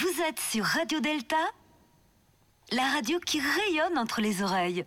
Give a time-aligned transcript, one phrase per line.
[0.00, 1.36] Vous êtes sur Radio Delta,
[2.72, 4.84] la radio qui rayonne entre les oreilles.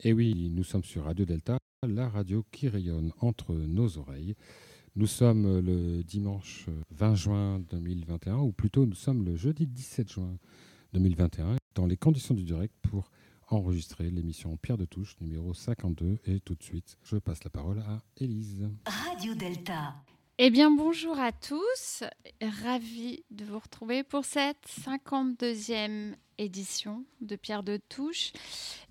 [0.00, 4.34] Et oui, nous sommes sur Radio Delta, la radio qui rayonne entre nos oreilles.
[4.94, 10.36] Nous sommes le dimanche 20 juin 2021, ou plutôt nous sommes le jeudi 17 juin
[10.92, 13.10] 2021, dans les conditions du direct pour
[13.48, 16.18] enregistrer l'émission Pierre de Touche numéro 52.
[16.26, 18.68] Et tout de suite, je passe la parole à Élise.
[18.86, 19.94] Radio Delta.
[20.36, 22.02] Eh bien, bonjour à tous.
[22.42, 28.32] Ravi de vous retrouver pour cette 52e édition de Pierre de Touche.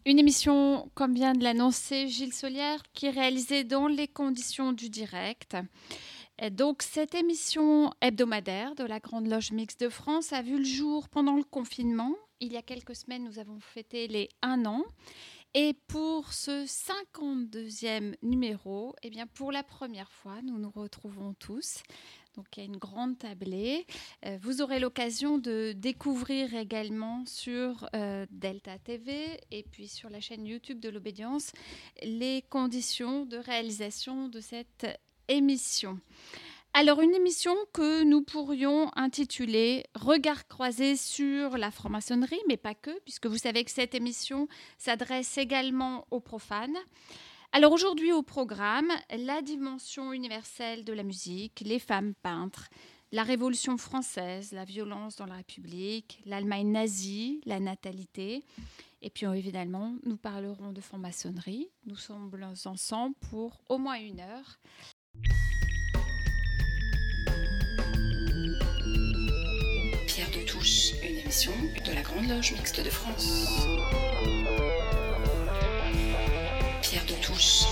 [0.06, 4.90] Une émission, comme vient de l'annoncer Gilles Solière, qui est réalisée dans les conditions du
[4.90, 5.58] direct.
[6.54, 11.10] Donc, cette émission hebdomadaire de la Grande Loge Mixte de France a vu le jour
[11.10, 12.16] pendant le confinement.
[12.40, 14.86] Il y a quelques semaines, nous avons fêté les un an.
[15.56, 21.84] Et pour ce 52e numéro, eh bien pour la première fois, nous nous retrouvons tous.
[22.36, 23.86] Donc il y a une grande tablée.
[24.26, 30.20] Euh, vous aurez l'occasion de découvrir également sur euh, Delta TV et puis sur la
[30.20, 31.52] chaîne YouTube de l'obédience
[32.02, 34.88] les conditions de réalisation de cette
[35.28, 36.00] émission.
[36.76, 43.00] Alors, une émission que nous pourrions intituler Regard croisé sur la franc-maçonnerie, mais pas que,
[43.02, 44.48] puisque vous savez que cette émission
[44.80, 46.76] s'adresse également aux profanes.
[47.52, 52.70] Alors, aujourd'hui au programme, la dimension universelle de la musique, les femmes peintres,
[53.12, 58.44] la Révolution française, la violence dans la République, l'Allemagne nazie, la natalité.
[59.04, 61.70] Et puis évidemment, nous parlerons de franc-maçonnerie.
[61.86, 62.32] Nous sommes
[62.66, 64.58] ensemble pour au moins une heure.
[71.04, 73.46] De la Grande Loge Mixte de France.
[76.82, 77.64] Pierre de Touche.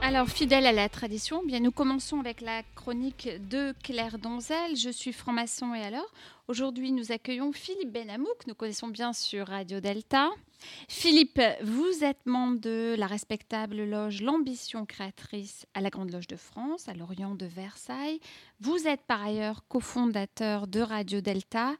[0.00, 4.76] Alors, fidèle à la tradition, bien nous commençons avec la chronique de Claire Donzel.
[4.76, 6.08] Je suis franc-maçon et alors,
[6.46, 10.30] aujourd'hui, nous accueillons Philippe Benamou, que nous connaissons bien sur Radio Delta.
[10.88, 16.36] Philippe, vous êtes membre de la respectable loge L'Ambition créatrice à la Grande Loge de
[16.36, 18.20] France, à l'Orient de Versailles.
[18.60, 21.74] Vous êtes par ailleurs cofondateur de Radio Delta.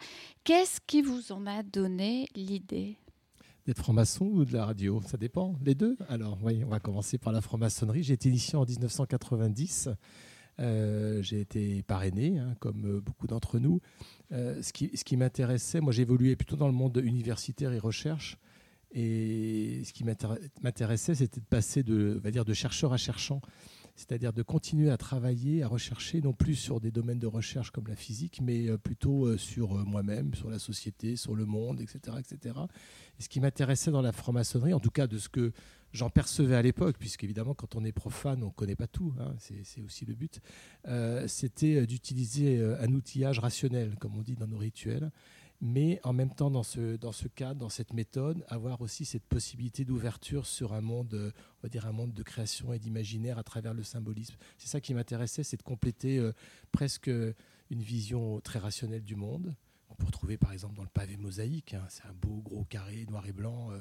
[0.44, 2.96] Qu'est-ce qui vous en a donné l'idée?
[3.66, 5.00] D'être franc-maçon ou de la radio?
[5.06, 5.96] Ça dépend, les deux.
[6.08, 8.02] Alors, oui, on va commencer par la franc-maçonnerie.
[8.04, 9.88] J'ai été initié en 1990.
[10.58, 13.80] Euh, j'ai été parrainé, hein, comme euh, beaucoup d'entre nous.
[14.32, 18.38] Euh, ce qui, m'intéressait, moi évolué plutôt dans le monde universitaire et recherche.
[18.98, 23.42] Et ce qui m'intéressait, c'était de passer de, va dire, de chercheur à cherchant,
[23.94, 27.88] c'est-à-dire de continuer à travailler, à rechercher, non plus sur des domaines de recherche comme
[27.88, 31.82] la physique, mais euh, plutôt euh, sur euh, moi-même, sur la société, sur le monde,
[31.82, 32.16] etc.
[32.18, 32.54] etc.
[33.18, 35.52] Et ce qui m'intéressait dans la franc-maçonnerie, en tout cas de ce que
[35.92, 39.34] j'en percevais à l'époque, puisqu'évidemment, quand on est profane, on ne connaît pas tout, hein,
[39.38, 40.40] c'est aussi le but,
[41.26, 45.10] c'était d'utiliser un outillage rationnel, comme on dit dans nos rituels,
[45.60, 49.24] mais en même temps, dans ce, dans ce cadre, dans cette méthode, avoir aussi cette
[49.24, 53.42] possibilité d'ouverture sur un monde, on va dire un monde de création et d'imaginaire à
[53.42, 54.36] travers le symbolisme.
[54.58, 56.32] C'est ça qui m'intéressait, c'est de compléter euh,
[56.72, 59.54] presque une vision très rationnelle du monde.
[59.88, 63.06] On peut retrouver par exemple dans le pavé mosaïque, hein, c'est un beau gros carré
[63.08, 63.70] noir et blanc.
[63.72, 63.80] Euh,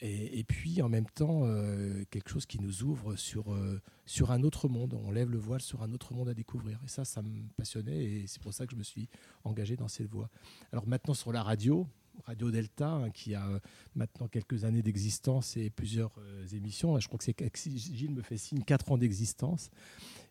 [0.00, 4.42] et, puis en même temps, euh, quelque chose qui nous ouvre sur, euh, sur un
[4.42, 4.94] autre monde.
[5.04, 6.80] On lève le voile sur un autre monde à découvrir.
[6.84, 9.08] Et ça, ça me passionnait et c'est pour ça que je me suis
[9.44, 10.28] engagé dans cette voie.
[10.72, 11.86] Alors maintenant sur la radio,
[12.24, 13.58] Radio Delta, hein, qui a euh,
[13.94, 16.12] maintenant quelques années d'existence et plusieurs
[16.52, 16.98] émissions.
[16.98, 19.70] Je crois que c'est Gilles me fait signe, 4 ans d'existence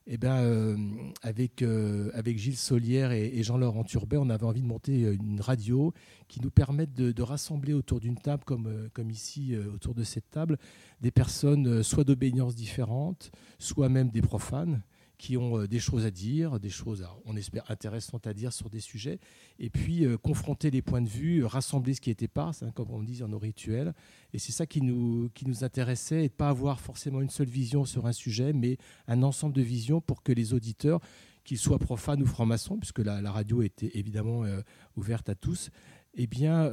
[0.05, 0.75] eh ben, euh,
[1.21, 5.39] avec, euh, avec Gilles Solière et, Jean-Laurent Turbet, on avait envie de monter euh, une
[5.39, 5.93] radio
[6.27, 10.57] qui nous permette de, rassembler autour d'une table, comme, ici, autour de cette table,
[10.99, 14.81] des personnes soit d'obédience différentes, soit même des profanes,
[15.17, 18.69] qui ont euh, des choses à dire, des choses, on espère, intéressantes à dire sur
[18.69, 19.19] des sujets,
[19.59, 22.91] et puis euh, confronter les points de vue, rassembler ce qui était pas, hein, comme
[22.91, 23.93] on dit dans nos rituels.
[24.33, 27.47] Et c'est ça qui nous, qui nous intéressait, et de pas avoir forcément une seule
[27.47, 30.99] vision sur un sujet, mais un ensemble de visions pour que les auditeurs,
[31.43, 34.61] qu'ils soient profanes ou francs-maçons, puisque la, radio était évidemment euh,
[34.95, 35.69] ouverte à tous,
[36.15, 36.69] eh bien,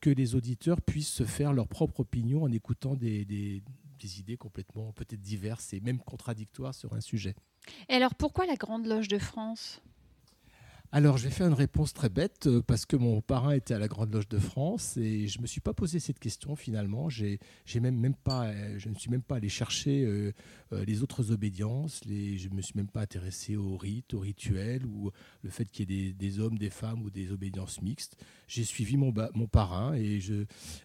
[0.00, 3.62] que les auditeurs puissent se faire leur propre opinion en écoutant des
[4.04, 7.34] idées complètement peut-être diverses et même contradictoires sur un sujet.
[7.88, 9.82] Et alors pourquoi la Grande Loge de France?
[10.94, 13.78] Alors, je vais faire une réponse très bête euh, parce que mon parrain était à
[13.78, 17.08] la Grande Loge de France et je ne me suis pas posé cette question finalement.
[17.08, 17.38] J'ai,
[17.80, 20.32] même, même pas, euh, je ne suis même pas allé chercher euh,
[20.84, 22.02] les autres obédiences.
[22.06, 25.10] Je ne me suis même pas intéressé aux rites, aux rituels ou
[25.42, 28.22] le fait qu'il y ait des, hommes, des femmes ou des obédiences mixtes.
[28.46, 30.20] J'ai suivi mon, mon parrain et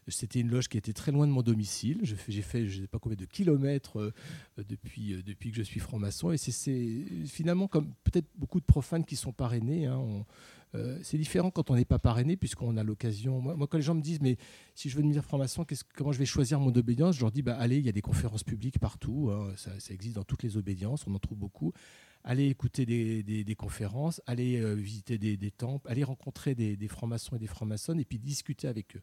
[0.08, 2.00] c'était une loge qui était très loin de mon domicile.
[2.04, 4.14] j'ai fait je ne sais pas combien de kilomètres
[4.58, 9.18] depuis, depuis que je suis franc-maçon et c'est, finalement comme peut-être beaucoup de profanes qui
[9.18, 9.86] sont parrainés.
[9.86, 9.97] Hein.
[10.00, 10.26] On-
[10.76, 13.40] euh, c'est différent quand on n'est pas parrainé, puisqu'on a l'occasion.
[13.42, 14.38] Moi, quand les gens me disent, mais
[14.76, 15.66] si je veux devenir franc-maçon,
[15.96, 18.02] comment je vais choisir mon obédience Je leur dis, bah, allez, il y a des
[18.02, 19.30] conférences publiques partout.
[19.32, 19.54] hein.
[19.56, 21.72] ça, existe dans toutes les obédiences, on en trouve beaucoup.
[22.24, 27.40] Allez écouter des, conférences, allez euh, visiter des, temples, allez rencontrer des, des francs-maçons et
[27.40, 29.02] des francs-maçonnes, et puis discuter avec eux.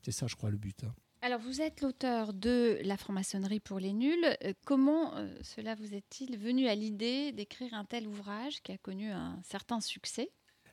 [0.00, 0.82] C'est ça, je crois, le but.
[0.84, 0.94] hein.
[1.24, 4.26] Alors, vous êtes l'auteur de La franc-maçonnerie pour les nuls.
[4.44, 8.78] Euh, Comment euh, cela vous est-il venu à l'idée d'écrire un tel ouvrage qui a
[8.78, 10.32] connu un certain succès?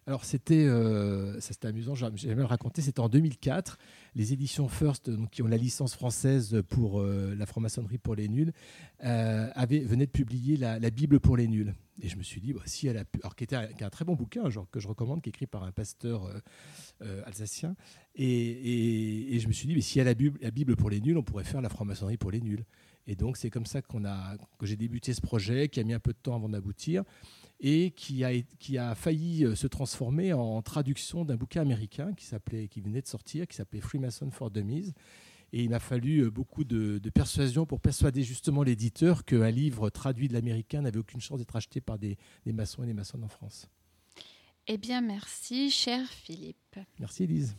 [0.09, 3.77] Alors c'était, euh, c'était amusant, j'ai jamais le raconté, c'était en 2004.
[4.15, 8.51] Les éditions First, qui ont la licence française pour euh, la franc-maçonnerie pour les nuls,
[9.03, 11.75] euh, avaient, venaient de publier la, Bible pour les nuls.
[12.01, 13.83] Et je me suis dit, bah, si elle a pu, alors qui était un, qui
[13.83, 16.27] est un très bon bouquin, genre, que je recommande, qui est écrit par un pasteur
[17.27, 17.75] alsacien.
[18.15, 21.19] Et, et- je me suis dit, mais si elle a la Bible, pour les nuls,
[21.19, 22.65] on pourrait faire la franc-maçonnerie pour les nuls.
[23.05, 25.99] Et donc c'est comme ça a, que j'ai débuté ce projet, qui a mis un
[25.99, 27.03] peu de temps avant d'aboutir
[27.59, 32.25] et qui a, qui a failli euh, se transformer en traduction d'un bouquin américain qui,
[32.25, 34.93] s'appelait, qui venait de sortir, qui s'appelait Freemason for Dummies.
[35.51, 39.89] Et il m'a fallu euh, beaucoup de, de persuasion pour persuader justement l'éditeur qu'un livre
[39.89, 43.23] traduit de l'américain n'avait aucune chance d'être acheté par des, des maçons et des maçonnes
[43.23, 43.67] en France.
[44.67, 46.77] Eh bien, merci, cher Philippe.
[46.99, 47.55] Merci Elise.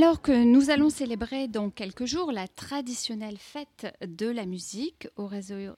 [0.00, 5.28] Alors que nous allons célébrer dans quelques jours la traditionnelle fête de la musique au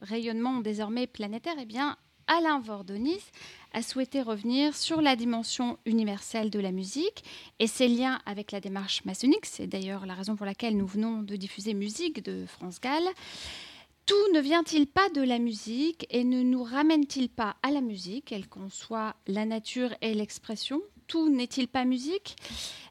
[0.03, 1.97] rayonnement désormais planétaire, eh bien,
[2.27, 3.23] Alain Vordonis
[3.73, 7.25] a souhaité revenir sur la dimension universelle de la musique
[7.61, 9.47] et ses liens avec la démarche maçonnique.
[9.47, 13.05] C'est d'ailleurs la raison pour laquelle nous venons de diffuser musique de France Gall.
[14.05, 18.27] Tout ne vient-il pas de la musique et ne nous ramène-t-il pas à la musique,
[18.27, 20.83] quelle qu'en soit la nature et l'expression?
[21.07, 22.37] Tout n'est-il pas musique?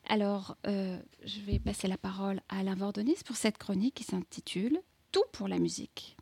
[0.09, 0.97] Alors, euh,
[1.29, 4.79] je vais passer la parole à Alain Vordonis pour cette chronique qui s'intitule
[5.11, 6.17] Tout pour la musique.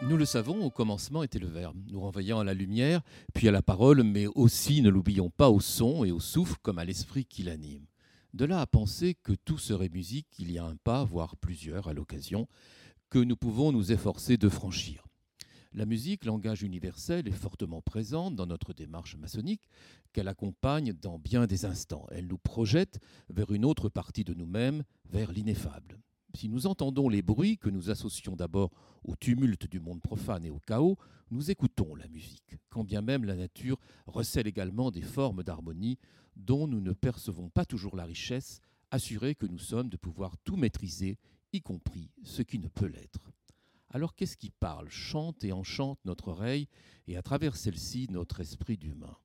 [0.00, 3.02] Nous le savons, au commencement était le verbe, nous renvoyant à la lumière,
[3.34, 6.78] puis à la parole, mais aussi, ne l'oublions pas, au son et au souffle comme
[6.78, 7.84] à l'esprit qui l'anime.
[8.32, 11.88] De là à penser que tout serait musique, il y a un pas, voire plusieurs
[11.88, 12.48] à l'occasion,
[13.10, 15.04] que nous pouvons nous efforcer de franchir.
[15.74, 19.62] La musique, langage universel, est fortement présente dans notre démarche maçonnique,
[20.12, 22.06] qu'elle accompagne dans bien des instants.
[22.10, 25.98] Elle nous projette vers une autre partie de nous-mêmes, vers l'ineffable.
[26.34, 28.70] Si nous entendons les bruits que nous associons d'abord
[29.04, 30.96] au tumulte du monde profane et au chaos,
[31.30, 35.98] nous écoutons la musique, quand bien même la nature recèle également des formes d'harmonie
[36.36, 40.56] dont nous ne percevons pas toujours la richesse, assurés que nous sommes de pouvoir tout
[40.56, 41.18] maîtriser,
[41.52, 43.30] y compris ce qui ne peut l'être.
[43.90, 46.68] Alors qu'est-ce qui parle, chante et enchante notre oreille
[47.06, 49.16] et à travers celle-ci notre esprit d'humain?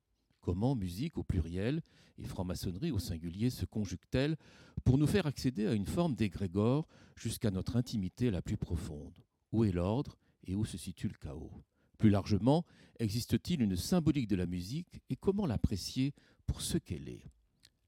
[0.48, 1.82] Comment musique au pluriel
[2.18, 4.38] et franc-maçonnerie au singulier se conjuguent-elles
[4.86, 6.88] pour nous faire accéder à une forme d'égrégore
[7.18, 9.20] jusqu'à notre intimité la plus profonde?
[9.52, 11.52] Où est l'ordre et où se situe le chaos?
[11.98, 12.64] Plus largement,
[12.98, 16.14] existe-t-il une symbolique de la musique et comment l'apprécier
[16.46, 17.26] pour ce qu'elle est?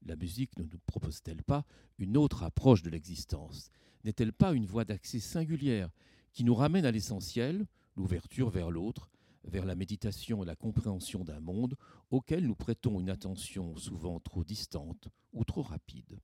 [0.04, 1.64] La musique ne nous propose-t-elle pas
[1.96, 3.70] une autre approche de l'existence?
[4.04, 5.88] N'est-elle pas une voie d'accès singulière
[6.34, 9.08] qui nous ramène à l'essentiel, l'ouverture vers l'autre,
[9.44, 11.76] vers la méditation et la compréhension d'un monde
[12.10, 16.20] auquel nous prêtons une attention souvent trop distante ou trop rapide.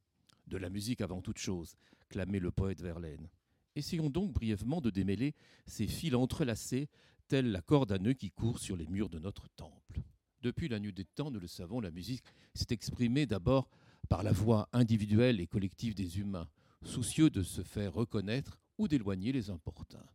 [0.47, 1.77] De la musique avant toute chose,
[2.09, 3.29] clamait le poète Verlaine.
[3.75, 5.35] Essayons donc brièvement de démêler
[5.67, 6.89] ces fils entrelacés,
[7.29, 10.03] tels la corde à nœuds qui court sur les murs de notre temple.
[10.43, 13.69] Depuis la nuit des temps, nous le savons, la musique s'est exprimée d'abord
[14.09, 16.49] par la voix individuelle et collective des humains,
[16.85, 20.07] soucieux de se faire reconnaître ou d'éloigner les importuns.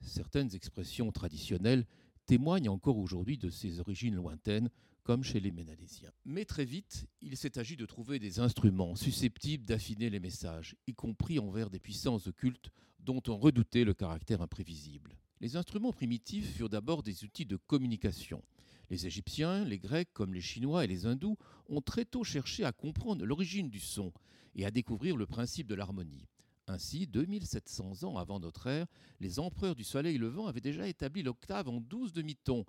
[0.00, 1.86] Certaines expressions traditionnelles
[2.32, 4.70] témoignent encore aujourd'hui de ses origines lointaines,
[5.02, 6.12] comme chez les Ménalésiens.
[6.24, 10.94] Mais très vite, il s'est agi de trouver des instruments susceptibles d'affiner les messages, y
[10.94, 12.70] compris envers des puissances occultes
[13.00, 15.18] dont on redoutait le caractère imprévisible.
[15.42, 18.42] Les instruments primitifs furent d'abord des outils de communication.
[18.88, 21.36] Les Égyptiens, les Grecs comme les Chinois et les Hindous
[21.68, 24.10] ont très tôt cherché à comprendre l'origine du son
[24.54, 26.30] et à découvrir le principe de l'harmonie.
[26.68, 28.86] Ainsi, 2700 ans avant notre ère,
[29.18, 32.64] les empereurs du soleil levant avaient déjà établi l'octave en 12 demi-tons,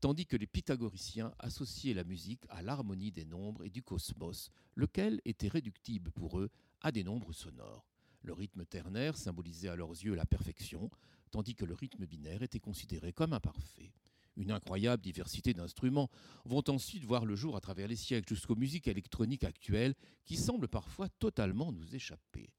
[0.00, 5.22] tandis que les pythagoriciens associaient la musique à l'harmonie des nombres et du cosmos, lequel
[5.24, 6.50] était réductible pour eux
[6.82, 7.86] à des nombres sonores.
[8.22, 10.90] Le rythme ternaire symbolisait à leurs yeux la perfection,
[11.30, 13.92] tandis que le rythme binaire était considéré comme imparfait.
[14.36, 16.10] Une incroyable diversité d'instruments
[16.44, 19.94] vont ensuite voir le jour à travers les siècles jusqu'aux musiques électroniques actuelles
[20.26, 22.50] qui semblent parfois totalement nous échapper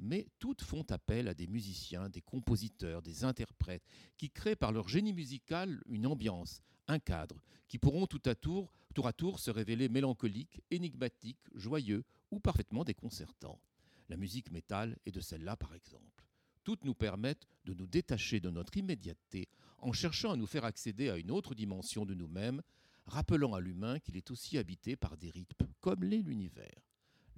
[0.00, 4.88] mais toutes font appel à des musiciens, des compositeurs, des interprètes, qui créent par leur
[4.88, 8.72] génie musical une ambiance, un cadre, qui pourront tout à tour,
[9.04, 13.60] à tour se révéler mélancoliques, énigmatiques, joyeux ou parfaitement déconcertants.
[14.08, 16.26] La musique métal est de celle-là par exemple.
[16.64, 21.08] Toutes nous permettent de nous détacher de notre immédiateté en cherchant à nous faire accéder
[21.08, 22.62] à une autre dimension de nous-mêmes,
[23.06, 26.89] rappelant à l'humain qu'il est aussi habité par des rythmes, comme l'est l'univers.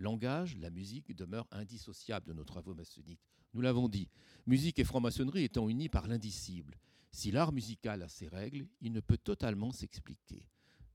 [0.03, 3.23] Langage, la musique demeure indissociable de nos travaux maçonniques.
[3.55, 4.09] Nous l'avons dit,
[4.47, 6.81] musique et franc-maçonnerie étant unis par l'indicible.
[7.13, 10.45] Si l'art musical a ses règles, il ne peut totalement s'expliquer.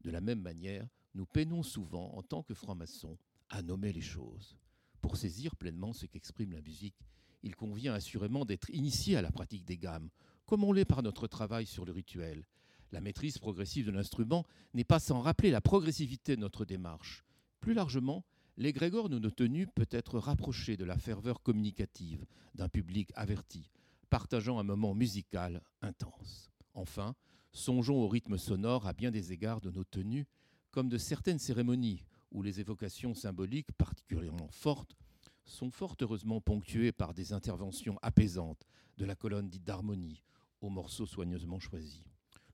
[0.02, 4.58] De la même manière, nous peinons souvent, en tant que francs-maçons, à nommer les choses.
[5.00, 7.00] Pour saisir pleinement ce qu'exprime la musique,
[7.44, 10.10] il convient assurément d'être initié à la pratique des gammes,
[10.46, 12.46] comme on l'est par notre travail sur le rituel.
[12.92, 17.24] La maîtrise progressive de l'instrument n'est pas sans rappeler la progressivité de notre démarche.
[17.62, 18.26] Plus largement,
[18.58, 23.70] l'égrégore de nos tenues peut être rapproché de la ferveur communicative d'un public averti,
[24.10, 26.50] partageant un moment musical intense.
[26.74, 27.16] Enfin,
[27.54, 30.26] songeons au rythme sonore à bien des égards de nos tenues,
[30.72, 34.98] comme de certaines cérémonies où les évocations symboliques particulièrement fortes
[35.46, 40.24] sont fort heureusement ponctuées par des interventions apaisantes de la colonne dite d'harmonie
[40.62, 42.04] aux morceaux soigneusement choisis.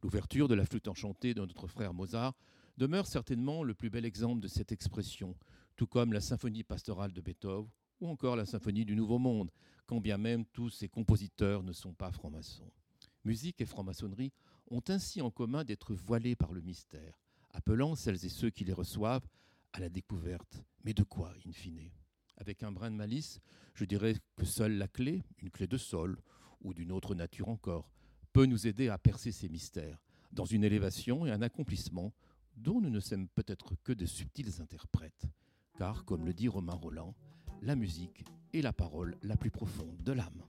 [0.03, 2.35] L'ouverture de la flûte enchantée de notre frère Mozart
[2.77, 5.35] demeure certainement le plus bel exemple de cette expression,
[5.75, 9.51] tout comme la symphonie pastorale de Beethoven ou encore la symphonie du Nouveau Monde,
[9.85, 12.71] quand bien même tous ces compositeurs ne sont pas francs-maçons.
[13.23, 14.33] Musique et franc-maçonnerie
[14.69, 17.19] ont ainsi en commun d'être voilés par le mystère,
[17.51, 19.27] appelant celles et ceux qui les reçoivent
[19.71, 20.63] à la découverte.
[20.83, 21.91] Mais de quoi, in fine?
[22.37, 23.39] Avec un brin de malice,
[23.73, 26.19] je dirais que seule la clé, une clé de sol,
[26.61, 27.89] ou d'une autre nature encore,
[28.33, 30.01] peut nous aider à percer ces mystères,
[30.31, 32.13] dans une élévation et un accomplissement
[32.55, 35.27] dont nous ne sommes peut-être que de subtils interprètes
[35.77, 37.13] car, comme le dit Romain Roland,
[37.61, 40.43] la musique est la parole la plus profonde de l'âme.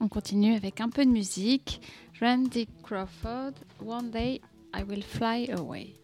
[0.00, 1.80] On continue avec un peu de musique.
[2.20, 3.52] Randy Crawford,
[3.84, 4.40] One Day
[4.74, 5.94] I Will Fly Away.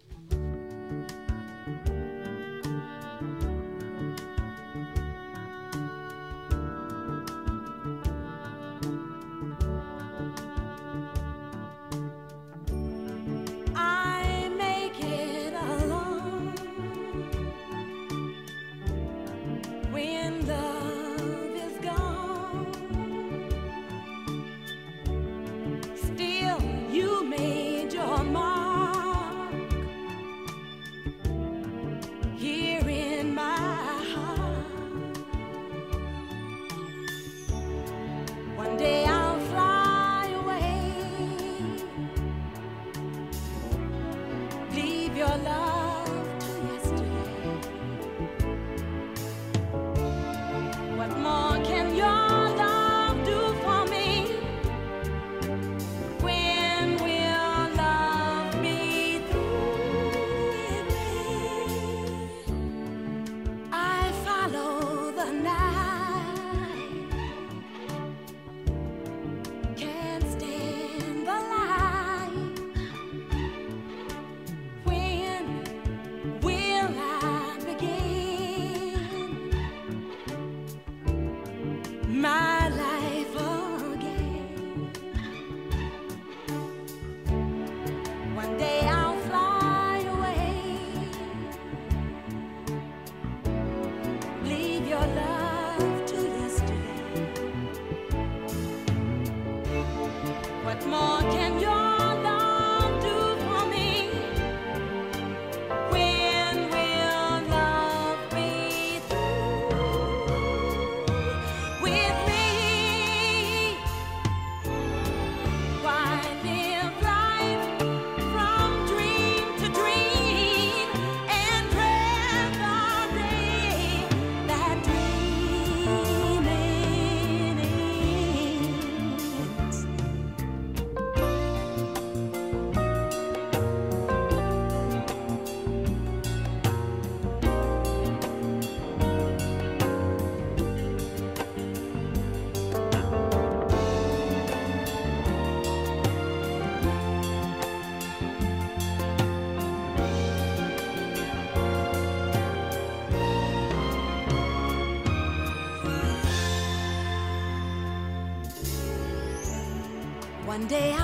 [160.71, 161.00] day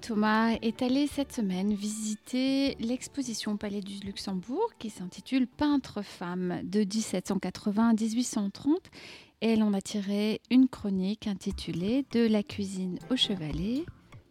[0.00, 6.60] Thomas est allé cette semaine visiter l'exposition au Palais du Luxembourg qui s'intitule Peintre femme
[6.64, 8.78] de 1780 à 1830
[9.42, 13.84] et elle en a tiré une chronique intitulée De la cuisine au chevalet.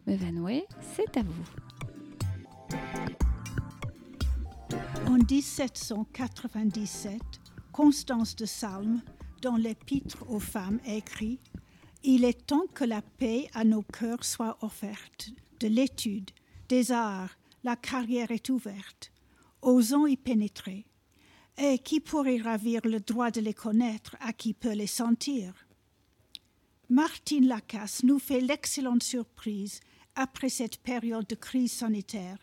[0.06, 1.46] Meuvanoé, c'est à vous.
[5.06, 7.18] En 1797,
[7.72, 9.00] Constance de Salm,
[9.40, 11.40] dans l'Épître aux femmes, écrit
[12.06, 15.30] Il est temps que la paix à nos cœurs soit offerte.
[15.58, 16.32] De l'étude,
[16.68, 19.10] des arts, la carrière est ouverte.
[19.62, 20.84] Osons y pénétrer.
[21.56, 25.54] Et qui pourrait ravir le droit de les connaître à qui peut les sentir?
[26.90, 29.80] Martine Lacasse nous fait l'excellente surprise,
[30.14, 32.36] après cette période de crise sanitaire,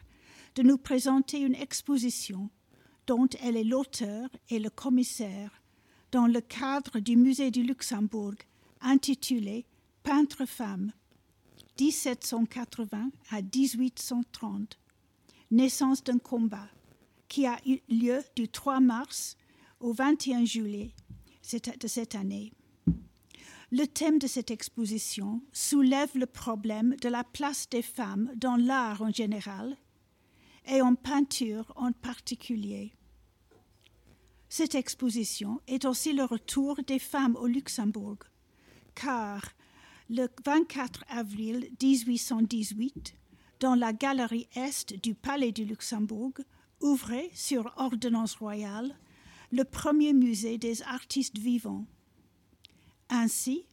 [0.56, 2.50] de nous présenter une exposition
[3.06, 5.62] dont elle est l'auteur et le commissaire
[6.12, 8.34] dans le cadre du Musée du Luxembourg
[8.82, 9.66] intitulée
[10.04, 10.92] Peintre femme
[11.80, 14.80] 1780 à 1830,
[15.52, 16.68] naissance d'un combat
[17.28, 19.38] qui a eu lieu du 3 mars
[19.80, 20.94] au 21 juillet
[21.80, 22.52] de cette année.
[23.72, 29.02] Le thème de cette exposition soulève le problème de la place des femmes dans l'art
[29.02, 29.78] en général
[30.66, 32.94] et en peinture en particulier.
[34.50, 38.18] Cette exposition est aussi le retour des femmes au Luxembourg,
[38.96, 39.42] car
[40.10, 43.16] le 24 avril 1818,
[43.60, 46.34] dans la galerie Est du Palais du Luxembourg,
[46.82, 48.96] ouvrait sur ordonnance royale
[49.52, 51.86] le premier musée des artistes vivants.
[53.10, 53.66] Ainsi,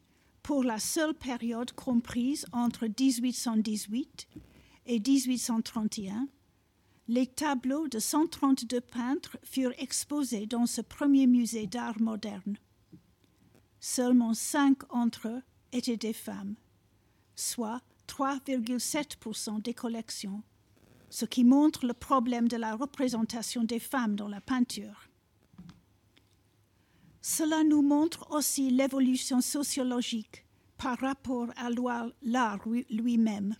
[0.42, 4.28] pour la seule période comprise entre 1818
[4.86, 6.28] et 1831,
[7.08, 12.58] les tableaux de 132 peintres furent exposés dans ce premier musée d'art moderne.
[13.80, 16.56] Seulement cinq entre eux étaient des femmes,
[17.36, 20.42] soit 3,7% des collections,
[21.10, 25.08] ce qui montre le problème de la représentation des femmes dans la peinture.
[27.20, 30.44] Cela nous montre aussi l'évolution sociologique
[30.76, 31.68] par rapport à
[32.22, 33.56] l'art lui-même.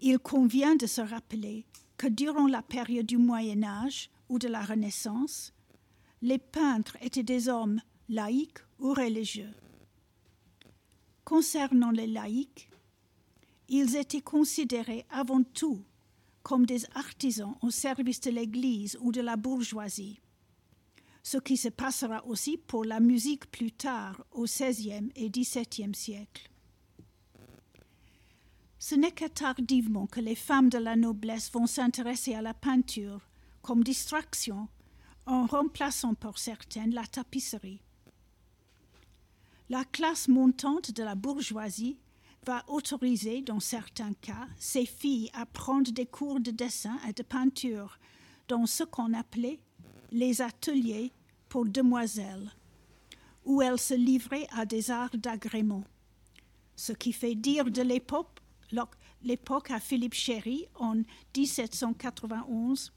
[0.00, 4.62] Il convient de se rappeler que durant la période du Moyen Âge ou de la
[4.62, 5.52] Renaissance,
[6.22, 9.54] les peintres étaient des hommes laïcs ou religieux.
[11.24, 12.70] Concernant les laïcs,
[13.68, 15.84] ils étaient considérés avant tout
[16.42, 20.20] comme des artisans au service de l'Église ou de la bourgeoisie,
[21.22, 26.50] ce qui se passera aussi pour la musique plus tard au XVIe et XVIIe siècle.
[28.78, 33.28] Ce n'est que tardivement que les femmes de la noblesse vont s'intéresser à la peinture
[33.60, 34.68] comme distraction
[35.26, 37.82] en remplaçant pour certaines la tapisserie.
[39.70, 41.98] La classe montante de la bourgeoisie
[42.46, 47.22] va autoriser, dans certains cas, ses filles à prendre des cours de dessin et de
[47.22, 47.98] peinture
[48.48, 49.60] dans ce qu'on appelait
[50.10, 51.12] les ateliers
[51.50, 52.50] pour demoiselles,
[53.44, 55.84] où elles se livraient à des arts d'agrément,
[56.74, 58.40] ce qui fait dire de l'époque
[59.22, 60.94] l'époque à Philippe Chéry en
[61.36, 62.92] 1791.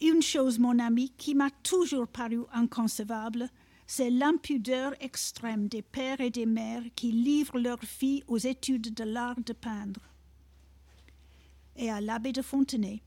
[0.00, 3.48] Une chose, mon ami, qui m'a toujours paru inconcevable,
[3.86, 9.04] c'est l'impudeur extrême des pères et des mères qui livrent leurs filles aux études de
[9.04, 10.00] l'art de peindre.
[11.76, 13.02] Et à l'abbé de Fontenay,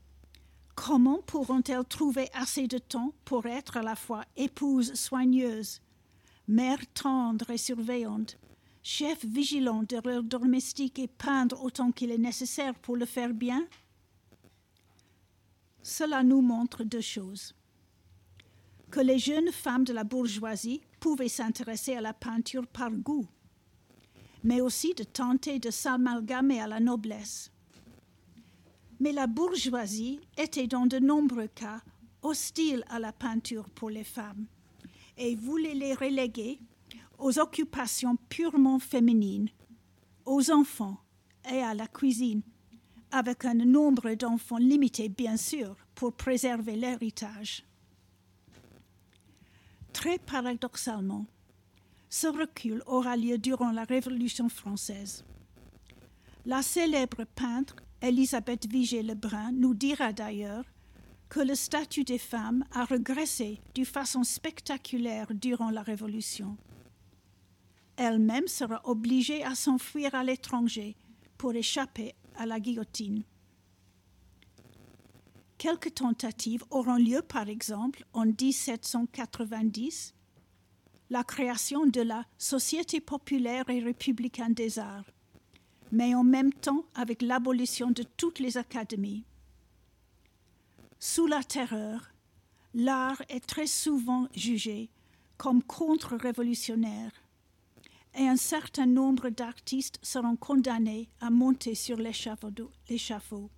[0.74, 5.80] comment pourront-elles trouver assez de temps pour être à la fois épouse soigneuse,
[6.46, 8.38] mère tendre et surveillante,
[8.82, 13.66] chef vigilant de leur domestique et peindre autant qu'il est nécessaire pour le faire bien?
[15.82, 17.54] Cela nous montre deux choses.
[18.90, 23.26] Que les jeunes femmes de la bourgeoisie pouvaient s'intéresser à la peinture par goût,
[24.42, 27.50] mais aussi de tenter de s'amalgamer à la noblesse.
[29.00, 31.82] Mais la bourgeoisie était dans de nombreux cas
[32.22, 34.46] hostile à la peinture pour les femmes
[35.16, 36.58] et voulait les reléguer
[37.18, 39.50] aux occupations purement féminines,
[40.24, 40.98] aux enfants
[41.50, 42.42] et à la cuisine,
[43.10, 47.67] avec un nombre d'enfants limité bien sûr pour préserver l'héritage.
[49.98, 51.26] Très paradoxalement,
[52.08, 55.24] ce recul aura lieu durant la Révolution française.
[56.46, 60.64] La célèbre peintre Elisabeth Vigée-Lebrun nous dira d'ailleurs
[61.28, 66.56] que le statut des femmes a régressé d'une façon spectaculaire durant la Révolution
[67.98, 70.96] elle-même sera obligée à s'enfuir à l'étranger
[71.36, 73.24] pour échapper à la guillotine.
[75.58, 80.14] Quelques tentatives auront lieu, par exemple, en 1790,
[81.10, 85.10] la création de la Société populaire et républicaine des arts,
[85.90, 89.24] mais en même temps avec l'abolition de toutes les académies.
[91.00, 92.12] Sous la terreur,
[92.72, 94.90] l'art est très souvent jugé
[95.38, 97.10] comme contre-révolutionnaire
[98.16, 103.50] et un certain nombre d'artistes seront condamnés à monter sur l'échafaud.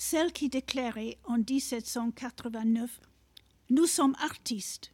[0.00, 3.00] Celle qui déclarait en 1789
[3.70, 4.92] Nous sommes artistes,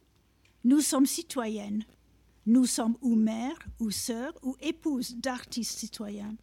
[0.63, 1.85] nous sommes citoyennes,
[2.47, 6.35] nous sommes ou mères, ou sœurs, ou épouses d'artistes citoyens,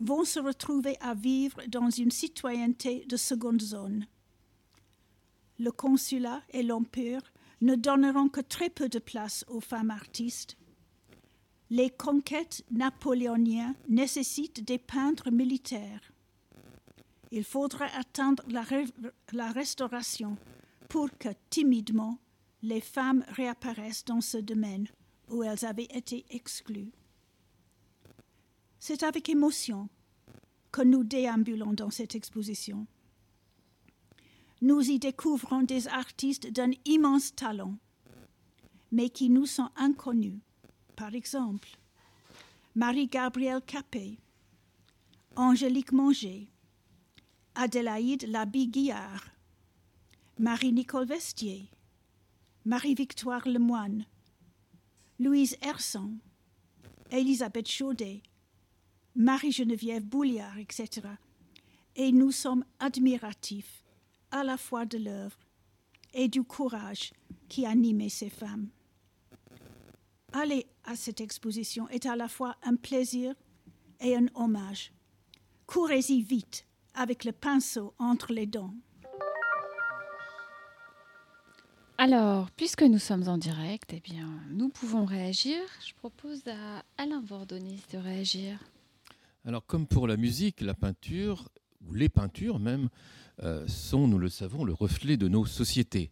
[0.00, 4.06] vont se retrouver à vivre dans une citoyenneté de seconde zone.
[5.58, 7.22] Le consulat et l'empire
[7.62, 10.58] ne donneront que très peu de place aux femmes artistes.
[11.70, 16.12] Les conquêtes napoléoniennes nécessitent des peintres militaires.
[17.30, 18.64] Il faudra attendre la,
[19.32, 20.36] la restauration
[20.88, 22.18] pour que timidement
[22.62, 24.88] les femmes réapparaissent dans ce domaine
[25.28, 26.90] où elles avaient été exclues.
[28.78, 29.88] C'est avec émotion
[30.72, 32.86] que nous déambulons dans cette exposition.
[34.60, 37.76] Nous y découvrons des artistes d'un immense talent,
[38.90, 40.38] mais qui nous sont inconnus.
[40.96, 41.68] Par exemple,
[42.74, 44.18] Marie-Gabrielle Capet,
[45.36, 46.48] Angélique Manger,
[47.60, 49.32] Adélaïde Labille-Guillard,
[50.38, 51.68] Marie-Nicole Vestier,
[52.64, 54.06] Marie-Victoire Lemoine,
[55.18, 56.18] Louise Herson,
[57.10, 58.22] Elisabeth Chaudet,
[59.16, 61.08] Marie-Geneviève Bouliard, etc.
[61.96, 63.82] Et nous sommes admiratifs
[64.30, 65.40] à la fois de l'œuvre
[66.14, 67.12] et du courage
[67.48, 68.68] qui animait ces femmes.
[70.32, 73.34] Aller à cette exposition est à la fois un plaisir
[73.98, 74.92] et un hommage.
[75.66, 76.67] Courez-y vite
[76.98, 78.74] avec le pinceau entre les dents.
[81.96, 85.58] Alors, puisque nous sommes en direct, eh bien, nous pouvons réagir.
[85.86, 88.58] Je propose à Alain Vordonis de réagir.
[89.44, 91.48] Alors, comme pour la musique, la peinture,
[91.86, 92.88] ou les peintures même,
[93.42, 96.10] euh, sont, nous le savons, le reflet de nos sociétés.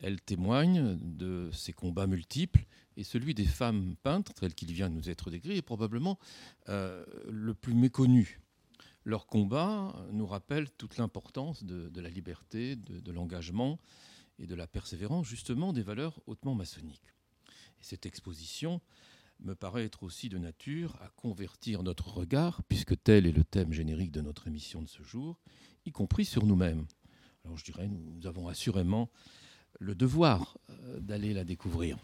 [0.00, 2.64] Elles témoignent de ces combats multiples
[2.96, 6.18] et celui des femmes peintres, tel qu'il vient de nous être décrit, est probablement
[6.68, 8.40] euh, le plus méconnu.
[9.08, 13.78] Leur combat nous rappelle toute l'importance de, la liberté, de, l'engagement,
[14.38, 17.14] et de la persévérance justement des valeurs hautement maçonniques.
[17.80, 18.82] Et cette exposition
[19.40, 23.72] me paraît être aussi de nature à convertir notre regard, puisque tel est le thème
[23.72, 25.40] générique de notre émission de ce jour,
[25.86, 26.84] y compris sur nous-mêmes.
[27.46, 29.08] Alors je dirais, nous avons assurément
[29.80, 31.96] le devoir euh, d'aller la découvrir.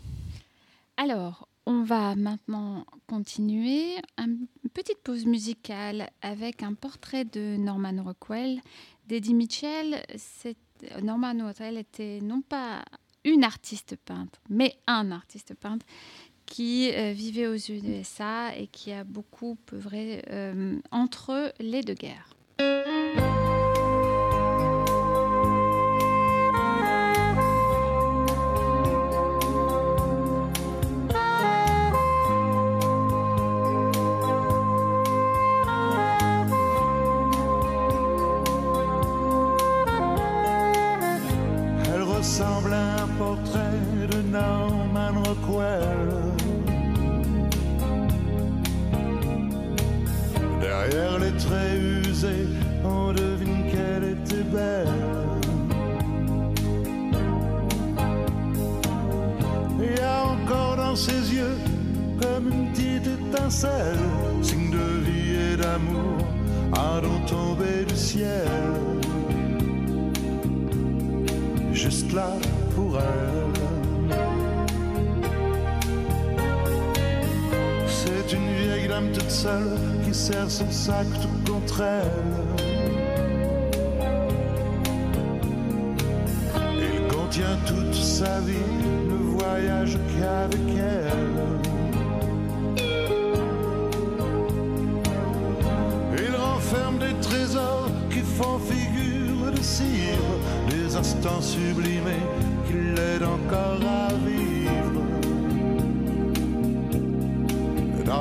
[0.97, 8.61] Alors, on va maintenant continuer une petite pause musicale avec un portrait de Norman Rockwell.
[9.07, 10.03] d'Eddie Mitchell,
[11.03, 12.85] Norman Rockwell était non pas
[13.25, 15.87] une artiste peintre, mais un artiste peintre
[16.47, 22.34] qui euh, vivait aux USA et qui a beaucoup œuvré euh, entre les deux guerres.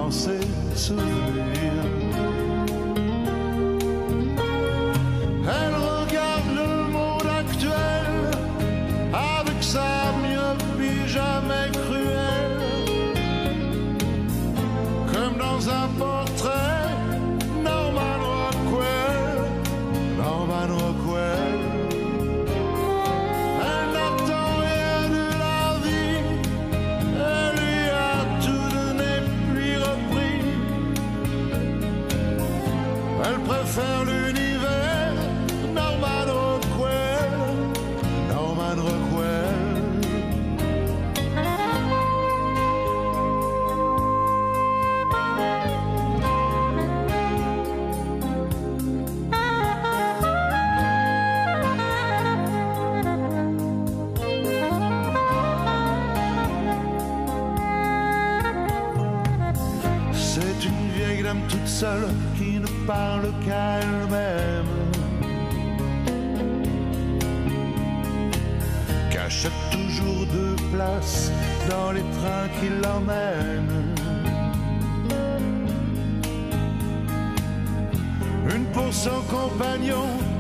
[0.04, 0.38] Dans ses
[0.76, 1.83] souvenirs.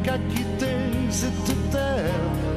[0.03, 0.73] Qu'a quitté
[1.09, 2.11] cette terre,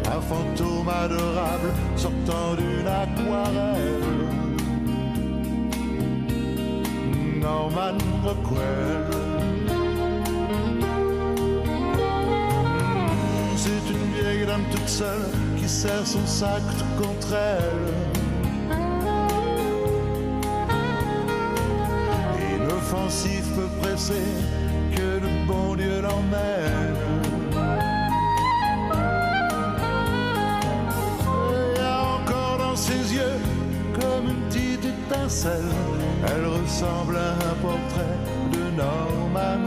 [0.07, 4.37] un fantôme adorable sortant d'une aquarelle.
[7.41, 9.07] Norman Rockwell.
[13.57, 16.63] C'est une vieille dame toute seule qui serre son sac
[17.01, 17.95] contre elle.
[22.57, 24.23] Inoffensif peu pressé
[24.95, 26.96] que le bon Dieu l'emmène.
[35.45, 38.19] Elle ressemble à un portrait
[38.53, 39.65] de Norman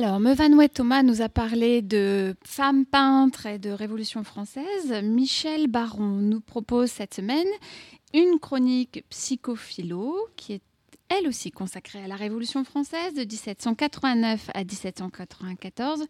[0.00, 4.92] Alors, Mevanouet Thomas nous a parlé de femmes peintres et de Révolution française.
[5.02, 7.48] Michel Baron nous propose cette semaine
[8.14, 10.62] une chronique psychophilo qui est
[11.08, 16.06] elle aussi consacrée à la Révolution française de 1789 à 1794.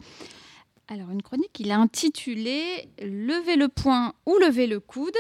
[0.89, 5.17] Alors, une chronique qu'il a intitulée Lever le poing ou lever le coude.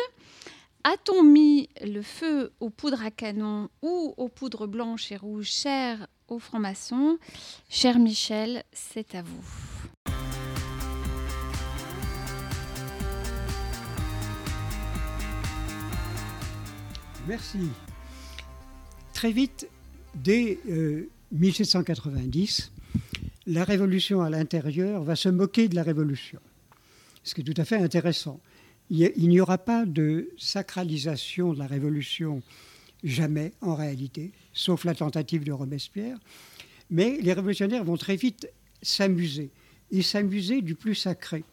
[0.85, 6.07] A-t-on mis le feu aux poudres à canon ou aux poudres blanches et rouges chères
[6.28, 7.18] aux francs-maçons
[7.68, 9.44] Cher Michel, c'est à vous.
[17.26, 17.58] Merci.
[19.12, 19.68] Très vite,
[20.14, 22.72] dès euh, 1790,
[23.46, 26.40] la révolution à l'intérieur va se moquer de la révolution,
[27.24, 28.40] ce qui est tout à fait intéressant.
[28.90, 32.42] Il n'y aura pas de sacralisation de la révolution,
[33.04, 36.18] jamais en réalité, sauf la tentative de Robespierre.
[36.90, 38.48] Mais les révolutionnaires vont très vite
[38.82, 39.50] s'amuser,
[39.90, 41.44] et s'amuser du plus sacré.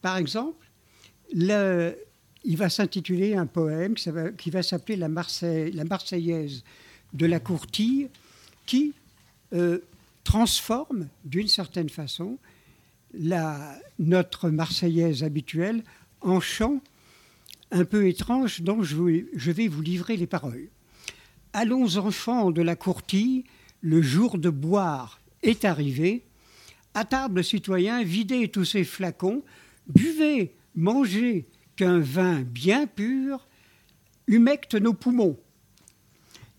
[0.00, 0.66] Par exemple,
[1.34, 1.96] le-
[2.44, 6.64] il va s'intituler un poème qui va, s'appeler la, Marseillaise
[7.12, 8.08] de la Courtille,
[8.66, 8.92] qui
[9.52, 9.78] euh,
[10.24, 12.38] transforme d'une certaine façon
[13.98, 15.84] notre Marseillaise habituelle
[16.22, 16.80] en chant
[17.70, 20.68] un peu étrange dont je vais vous livrer les paroles.
[21.54, 23.44] Allons enfants de la Courtille,
[23.82, 26.24] le jour de boire est arrivé.
[26.94, 29.42] À table, citoyens, videz tous ces flacons,
[29.86, 31.46] buvez, mangez,
[31.76, 33.46] qu'un vin bien pur
[34.26, 35.38] humecte nos poumons.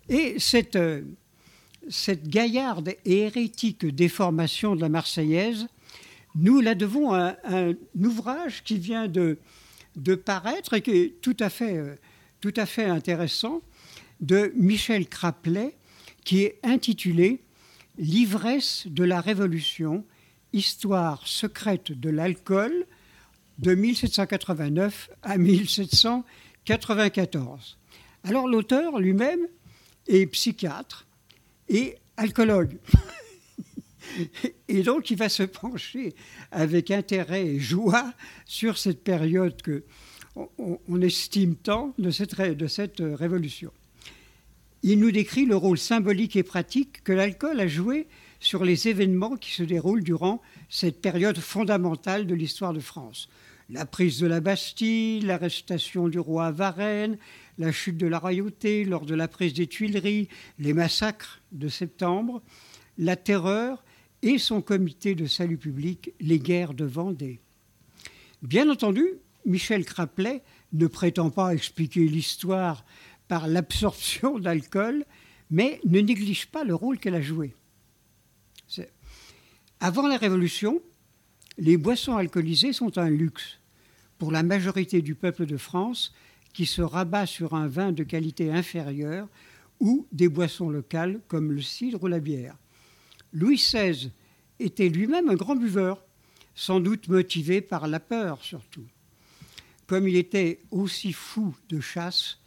[0.09, 1.01] Et cette, euh,
[2.25, 5.67] gaillarde et hérétique déformation de la Marseillaise,
[6.35, 9.37] nous la devons à un ouvrage qui vient de,
[10.23, 11.95] paraître et qui est tout à fait, euh,
[12.41, 13.61] tout à fait intéressant,
[14.23, 15.75] de Michel Craplet,
[16.23, 17.41] qui est intitulé
[17.99, 20.03] L'ivresse de la Révolution,
[20.51, 22.87] histoire secrète de l'alcool
[23.59, 27.77] de 1789 à 1794.
[28.23, 29.41] Alors l'auteur lui-même
[30.07, 31.05] est psychiatre
[31.69, 32.79] et alcoologue.
[34.67, 36.13] Et donc, il va se pencher
[36.51, 38.13] avec intérêt et joie
[38.45, 39.85] sur cette période que
[40.35, 43.71] on, on estime tant de cette, de cette euh, révolution.
[44.85, 48.05] Il nous décrit le rôle symbolique et pratique que l'alcool a joué
[48.41, 53.29] sur les événements qui se déroulent durant cette période fondamentale de l'histoire de France.
[53.69, 57.17] La prise de la Bastille, l'arrestation du roi à Varennes,
[57.57, 60.27] la chute de la royauté lors de la prise des Tuileries,
[60.59, 62.41] les massacres de septembre,
[62.97, 63.85] la terreur
[64.21, 67.39] et son comité de salut public, les guerres de Vendée.
[68.41, 69.05] Bien entendu,
[69.45, 72.83] Michel Craplet ne prétend pas expliquer l'histoire
[73.27, 75.05] par l'absorption d'alcool,
[75.49, 77.53] mais ne néglige pas le rôle qu'elle a joué.
[79.79, 80.81] Avant la Révolution,
[81.57, 83.59] les boissons alcoolisées sont un luxe
[84.17, 86.13] pour la majorité du peuple de France
[86.53, 89.27] qui se rabat sur un vin de qualité inférieure
[89.81, 92.55] ou des boissons locales comme le cidre ou la bière.
[93.33, 94.09] Louis XVI
[94.59, 96.01] était lui-même un grand buveur,
[96.55, 98.87] sans doute motivé par la peur surtout.
[99.85, 102.39] Comme il était aussi fou de chasse,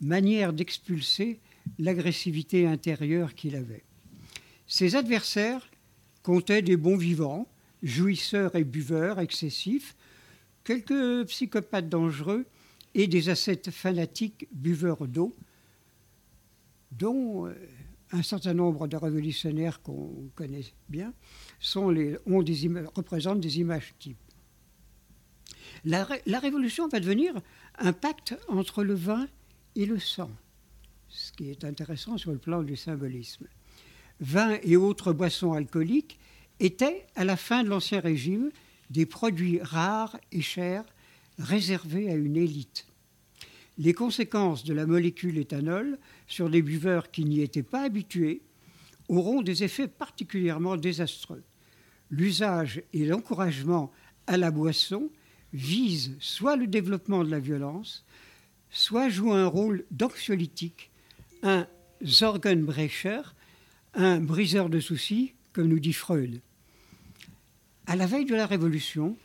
[0.00, 1.40] manière d'expulser
[1.78, 3.84] l'agressivité intérieure qu'il avait.
[4.66, 5.68] Ses adversaires
[6.22, 7.48] comptaient des bons vivants,
[7.82, 9.94] jouisseurs et buveurs excessifs,
[10.64, 12.46] quelques psychopathes dangereux
[12.94, 15.34] et des ascètes fanatiques buveurs d'eau,
[16.92, 17.54] dont euh,
[18.12, 21.12] un certain nombre de révolutionnaires qu'on connaît bien
[21.76, 24.16] ont des représentent des images types.
[25.84, 27.34] La, la révolution va devenir
[27.78, 29.26] un pacte entre le vin
[29.76, 30.30] et le sang,
[31.08, 33.46] ce qui est intéressant sur le plan du symbolisme.
[34.20, 36.18] Vin et autres boissons alcooliques
[36.60, 38.50] étaient, à la fin de l'Ancien Régime,
[38.90, 40.84] des produits rares et chers
[41.38, 42.86] réservés à une élite.
[43.76, 45.98] Les conséquences de la molécule éthanol
[46.28, 48.42] sur les buveurs qui n'y étaient pas habitués
[49.08, 51.42] auront des effets particulièrement désastreux.
[52.10, 53.90] L'usage et l'encouragement
[54.26, 55.10] à la boisson
[55.52, 58.04] visent soit le développement de la violence,
[58.74, 60.90] soit jouent un rôle d'anxiolytique,
[61.42, 61.66] un
[62.04, 63.22] Sorgenbrecher,
[63.94, 66.42] un briseur de soucis, comme nous dit Freud.
[67.86, 69.16] À la veille de la Révolution,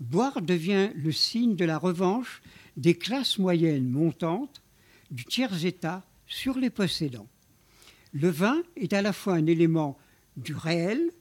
[0.00, 2.42] boire devient le signe de la revanche
[2.76, 4.62] des classes moyennes montantes
[5.10, 7.28] du tiers-État sur les possédants.
[8.12, 9.96] Le vin est à la fois un élément
[10.36, 11.12] du réel,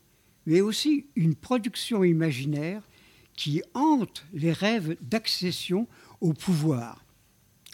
[0.47, 2.82] mais aussi une production imaginaire
[3.36, 5.88] qui hante les rêves d'accession
[6.21, 7.03] au pouvoir.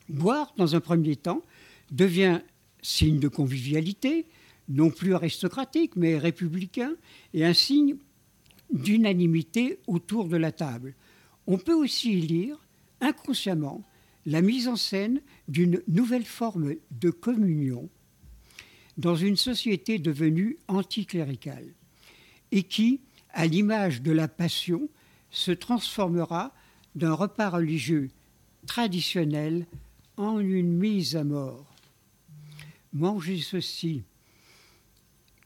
[0.10, 1.41] Boire, dans un premier temps,
[1.91, 2.41] devient
[2.82, 4.26] signe de convivialité,
[4.70, 6.93] non plus aristocratique, mais républicain,
[7.34, 7.95] et un signe
[8.72, 10.93] d'unanimité autour de la table.
[11.47, 12.58] On peut aussi y lire,
[13.01, 13.84] inconsciemment,
[14.26, 17.89] la mise en scène d'une nouvelle forme de communion
[18.97, 21.68] dans une société devenue anticléricale
[22.51, 23.01] et qui,
[23.32, 24.88] à l'image de la passion,
[25.32, 26.54] se transformera
[26.95, 28.10] d'un repas religieux
[28.68, 29.66] traditionnel
[30.18, 31.74] en une mise à mort.
[32.93, 34.03] Mangez ceci,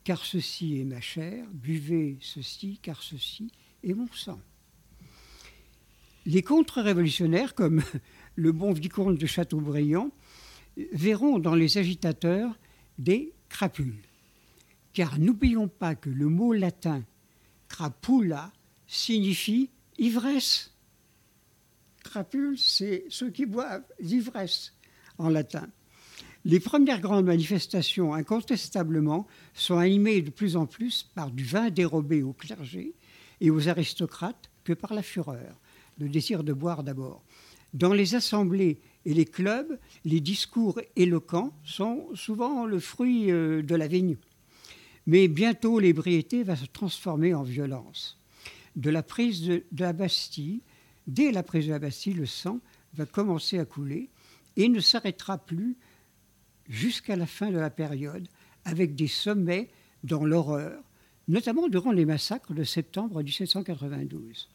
[0.03, 3.51] car ceci est ma chair, buvez ceci, car ceci
[3.83, 4.39] est mon sang.
[6.25, 7.81] Les contre-révolutionnaires, comme
[8.35, 10.11] le bon vicomte de Châteaubriand,
[10.91, 12.57] verront dans les agitateurs
[12.97, 14.01] des crapules.
[14.93, 17.03] Car n'oublions pas que le mot latin
[17.67, 18.51] crapula
[18.87, 20.73] signifie ivresse.
[22.55, 24.73] C'est ceux qui boivent, l'ivresse
[25.17, 25.67] en latin.
[26.45, 32.23] Les premières grandes manifestations, incontestablement, sont animées de plus en plus par du vin dérobé
[32.23, 32.93] au clergé
[33.41, 35.59] et aux aristocrates que par la fureur,
[35.99, 37.23] le désir de boire d'abord.
[37.73, 43.75] Dans les assemblées et les clubs, les discours éloquents sont souvent le fruit euh, de
[43.75, 44.17] la vigne.
[45.05, 48.19] Mais bientôt, l'ébriété va se transformer en violence.
[48.75, 50.61] De la prise de la Bastille,
[51.07, 52.59] dès la prise de la Bastille, le sang
[52.93, 54.09] va commencer à couler
[54.55, 55.75] et ne s'arrêtera plus
[56.67, 58.27] jusqu'à la fin de la période,
[58.65, 59.69] avec des sommets
[60.03, 60.83] dans l'horreur,
[61.27, 64.49] notamment durant les massacres de septembre 1792.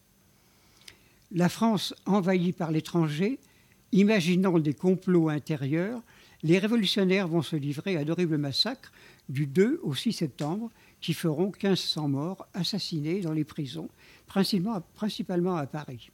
[1.31, 3.39] La France envahie par l'étranger,
[3.91, 6.01] imaginant des complots intérieurs,
[6.43, 8.91] les révolutionnaires vont se livrer à d'horribles massacres
[9.29, 13.89] du 2 au 6 septembre qui feront 1500 morts assassinés dans les prisons,
[14.27, 16.11] principalement, principalement à Paris.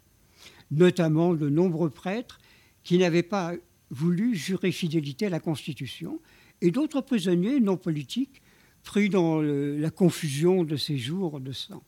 [0.71, 2.39] Notamment de nombreux prêtres
[2.83, 3.53] qui n'avaient pas
[3.89, 6.19] voulu jurer fidélité à la Constitution
[6.61, 8.41] et d'autres prisonniers non politiques
[8.83, 11.83] pris dans la confusion de ces jours de sang.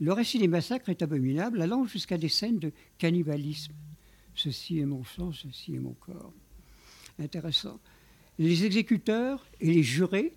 [0.00, 3.72] Le récit des massacres est abominable, allant jusqu'à des scènes de cannibalisme.
[4.34, 6.32] Ceci est mon sang, ceci est mon corps.
[7.18, 7.78] Intéressant.
[8.38, 10.32] Les exécuteurs et les jurés,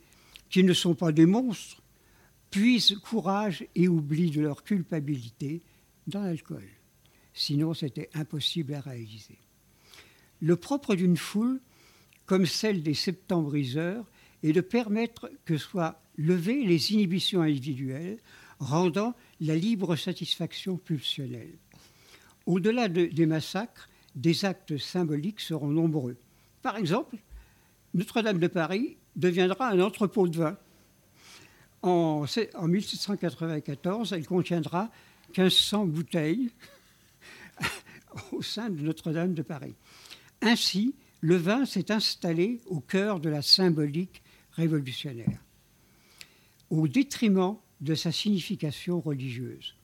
[0.49, 1.81] qui ne sont pas des monstres,
[2.51, 5.61] puisent courage et oubli de leur culpabilité
[6.07, 6.67] dans l'alcool.
[7.35, 9.37] Sinon, c'était impossible à réaliser.
[10.41, 11.59] Le propre d'une foule,
[12.25, 14.05] comme celle des septembriseurs,
[14.41, 18.19] est de permettre que soient levées les inhibitions individuelles,
[18.59, 21.53] rendant la libre satisfaction pulsionnelle.
[22.45, 26.15] Au-delà de- des massacres, des actes symboliques seront nombreux.
[26.61, 27.17] Par exemple,
[27.93, 30.57] Notre-Dame de Paris deviendra un entrepôt de vin.
[31.81, 32.25] En,
[32.55, 34.89] en 1794, elle contiendra
[35.37, 36.49] 1500 bouteilles
[38.31, 39.75] au sein de Notre-Dame de Paris.
[40.41, 45.43] Ainsi, le vin s'est installé au cœur de la symbolique révolutionnaire,
[46.69, 49.75] au détriment de sa signification religieuse.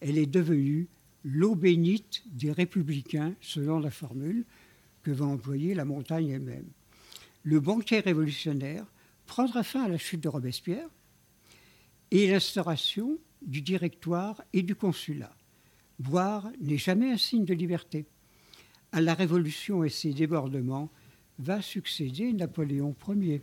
[0.00, 0.88] Elle est devenue
[1.24, 4.44] l'eau bénite des républicains, selon la formule
[5.02, 6.68] que va employer la montagne elle-même.
[7.42, 8.84] Le banquet révolutionnaire
[9.26, 10.88] prendra fin à la chute de Robespierre
[12.10, 15.36] et l'instauration du directoire et du consulat.
[15.98, 18.06] Boire n'est jamais un signe de liberté.
[18.92, 20.90] À la Révolution et ses débordements
[21.38, 23.42] va succéder Napoléon Ier.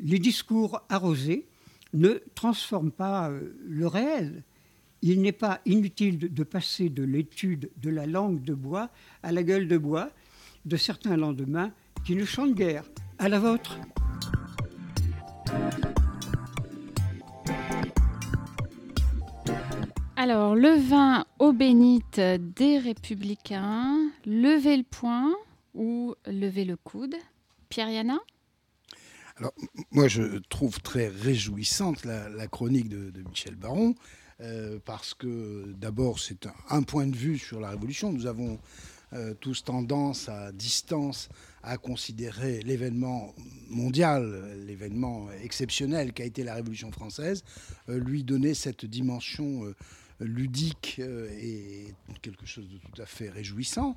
[0.00, 1.46] Les discours arrosés
[1.92, 4.44] ne transforment pas euh, le réel.
[5.02, 8.90] Il n'est pas inutile de, de passer de l'étude de la langue de bois
[9.22, 10.10] à la gueule de bois
[10.64, 11.72] de certains lendemains
[12.04, 12.84] qui ne chantent guère.
[13.18, 13.78] À la vôtre.
[20.22, 25.34] Alors, le vin eau bénite des républicains, levez le poing
[25.72, 27.14] ou levez le coude.
[27.70, 28.18] Pierre Yana
[29.38, 29.54] Alors,
[29.90, 33.94] moi, je trouve très réjouissante la, chronique de, Michel Baron,
[34.42, 38.12] euh, parce que d'abord, c'est un, point de vue sur la Révolution.
[38.12, 38.58] Nous avons
[39.14, 41.30] euh, tous tendance à distance
[41.62, 43.34] à considérer l'événement
[43.70, 47.42] mondial, l'événement exceptionnel qu'a été la Révolution française,
[47.88, 49.64] euh, lui donner cette dimension
[50.20, 53.96] ludique euh, et quelque chose de tout à fait réjouissant.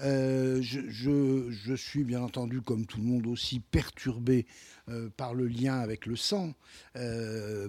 [0.00, 4.46] Euh, je, je- suis bien entendu, comme tout le monde, aussi perturbé
[4.88, 6.52] euh, par le lien avec le sang.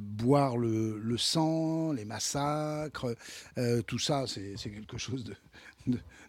[0.01, 3.15] Boire le, le sang, les massacres,
[3.87, 5.35] tout ça, c'est quelque chose de,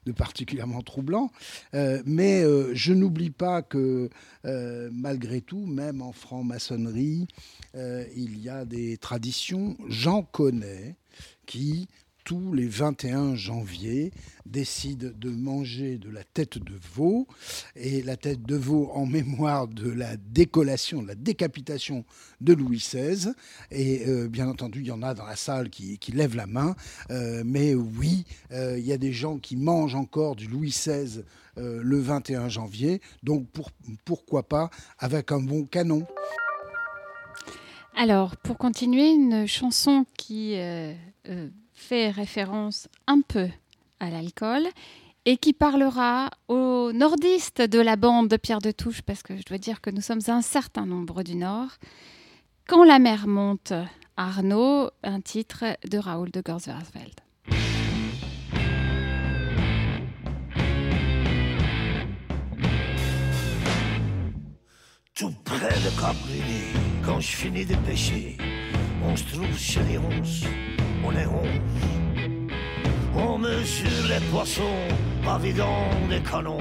[0.07, 1.31] de- particulièrement troublant.
[1.73, 2.43] Mais
[2.75, 4.09] je n'oublie pas que
[4.45, 7.27] malgré tout, même en franc-maçonnerie,
[7.75, 9.77] il y a des traditions.
[9.89, 10.97] J'en connais
[11.47, 11.89] qui,
[12.25, 14.11] tous les 21 janvier,
[14.47, 17.27] décident de manger de la tête de veau.
[17.77, 22.07] Et la tête de veau en mémoire de la décollation, de la décapitation
[22.41, 23.33] de Louis XVI.
[23.71, 26.47] Et euh, bien entendu, il y en a dans la salle qui, qui lèvent la
[26.47, 26.75] main.
[27.11, 31.25] Euh, mais oui, euh, il y a des gens qui mangent encore du Louis XVI
[31.57, 33.01] le 21 janvier.
[33.23, 33.71] Donc pour-
[34.07, 36.05] pourquoi pas avec un bon canon
[37.95, 40.57] Alors, pour continuer, une chanson qui
[41.29, 43.49] euh, fait référence un peu
[44.01, 44.67] à l'alcool
[45.25, 49.43] et qui parlera aux nordistes de la bande de Pierre de Touche, parce que je
[49.43, 51.71] dois dire que nous sommes un certain nombre du Nord.
[52.67, 53.73] Quand la mer monte,
[54.17, 57.21] Arnaud, un titre de Raoul de Gorsversfeld.
[65.15, 68.37] Tout près de quand je finis de pêcher,
[69.07, 70.45] on se trouve chez les ronces,
[71.05, 71.61] on est onze.
[73.17, 74.89] On mesure les poissons,
[75.27, 76.59] en vidant des canons,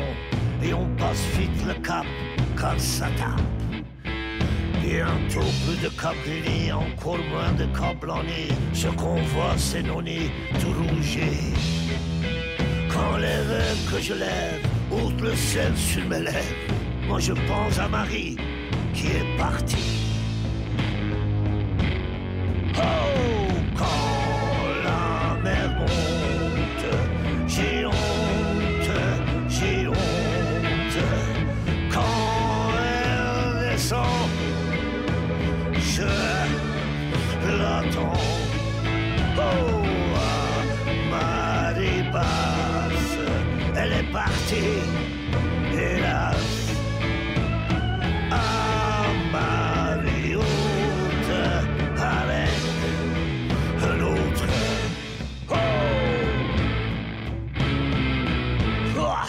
[0.61, 2.05] et on passe vite le cap
[2.55, 3.41] quand ça tape.
[4.81, 10.29] Bientôt plus de Caprini, encore moins de Caplani, ce qu'on voit c'est nos nids
[10.59, 11.53] tout rougés.
[12.89, 16.73] Quand les rêves que je lève, outre le sel sur mes lèvres,
[17.07, 18.35] moi je pense à Marie
[18.93, 20.02] qui est partie.
[44.13, 44.85] Partie,
[45.73, 46.37] hélas.
[48.31, 51.31] Ah, Marie haute,
[51.97, 52.59] avec
[53.81, 54.45] un autre.
[55.49, 55.55] Oh!
[58.99, 59.27] Ah!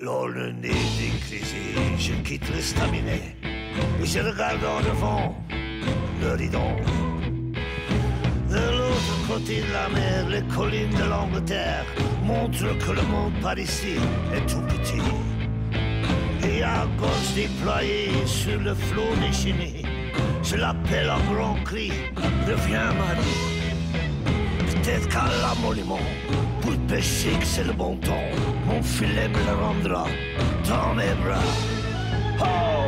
[0.00, 0.54] Le
[1.98, 3.36] je quitte le staminet
[4.00, 5.36] et je regarde en devant
[6.20, 6.76] le ridon.
[9.36, 11.84] La les collines de l'Angleterre?
[12.24, 13.96] Montrent que le monde par ici
[14.34, 15.02] est tout petit.
[16.42, 19.82] Et à gauche déployé sur le flot déchaîné,
[20.42, 21.92] je l'appelle en grand cri,
[22.48, 23.44] reviens Marie.
[24.70, 26.06] Peut-être qu'à l'amoliment,
[26.62, 28.30] pour pêcher que c'est le bon temps,
[28.66, 30.06] mon filet me le rendra
[30.66, 31.42] dans mes bras.
[32.40, 32.85] Oh!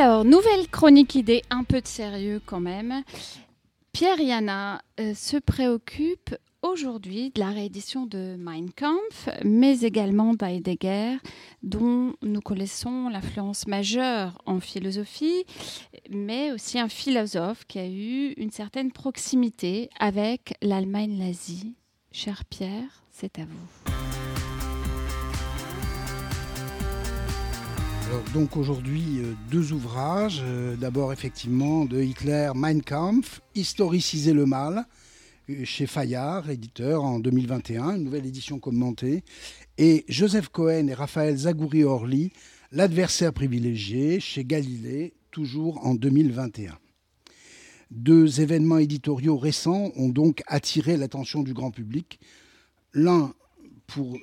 [0.00, 3.02] Alors, nouvelle chronique idée, un peu de sérieux quand même.
[3.90, 11.16] Pierre Yana euh, se préoccupe aujourd'hui de la réédition de Mein Kampf, mais également d'Heidegger,
[11.64, 15.44] dont nous connaissons l'influence majeure en philosophie,
[16.10, 21.74] mais aussi un philosophe qui a eu une certaine proximité avec l'Allemagne nazie.
[22.12, 24.07] Cher Pierre, c'est à vous.
[28.32, 30.40] Donc aujourd'hui, euh, deux ouvrages.
[30.42, 34.86] Euh, D'abord, effectivement, de Hitler, Mein Kampf, Historiciser le mal,
[35.50, 39.24] euh, chez Fayard, éditeur, en 2021, une nouvelle édition commentée.
[39.76, 42.32] Et Joseph Cohen et Raphaël Zagouri-Orly,
[42.70, 46.78] L'adversaire privilégié, chez Galilée, toujours en 2021.
[47.90, 52.20] Deux événements éditoriaux récents ont donc attiré l'attention du grand public.
[52.92, 53.32] L'un
[53.88, 54.18] pour,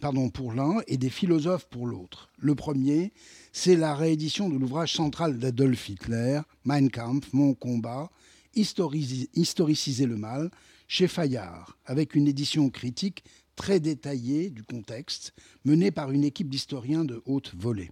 [0.00, 2.30] pardon, pour l'un et des philosophes pour l'autre.
[2.38, 3.12] Le premier,
[3.52, 8.10] c'est la réédition de l'ouvrage central d'Adolf Hitler, Mein Kampf, Mon combat,
[8.54, 10.50] historiciser le mal,
[10.88, 13.22] chez Fayard, avec une édition critique
[13.54, 15.34] très détaillée du contexte,
[15.64, 17.90] menée par une équipe d'historiens de haute volée.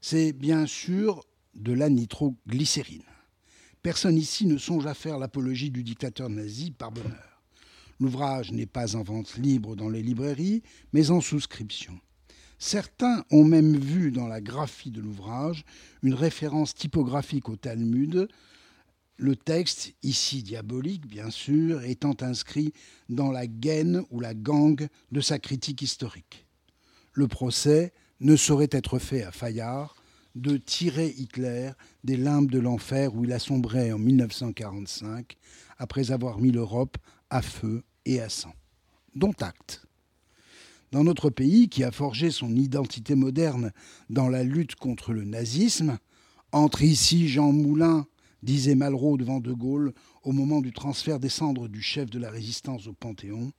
[0.00, 1.22] C'est bien sûr
[1.54, 3.02] de la nitroglycérine.
[3.82, 7.29] Personne ici ne songe à faire l'apologie du dictateur nazi par bonheur.
[8.00, 12.00] L'ouvrage n'est pas en vente libre dans les librairies, mais en souscription.
[12.58, 15.64] Certains ont même vu dans la graphie de l'ouvrage
[16.02, 18.28] une référence typographique au Talmud,
[19.16, 22.72] le texte, ici diabolique bien sûr, étant inscrit
[23.10, 26.46] dans la gaine ou la gangue de sa critique historique.
[27.12, 29.94] Le procès ne saurait être fait à Fayard
[30.34, 31.72] de tirer Hitler
[32.04, 35.36] des limbes de l'enfer où il a sombré en 1945
[35.76, 36.96] après avoir mis l'Europe
[37.28, 38.54] à feu et à sang.
[39.14, 39.86] Dont acte.
[40.92, 43.72] Dans notre pays, qui a forgé son identité moderne
[44.08, 45.98] dans la lutte contre le nazisme,
[46.52, 48.06] entre ici Jean Moulin,
[48.42, 49.92] disait Malraux devant De Gaulle
[50.22, 53.52] au moment du transfert des cendres du chef de la résistance au Panthéon.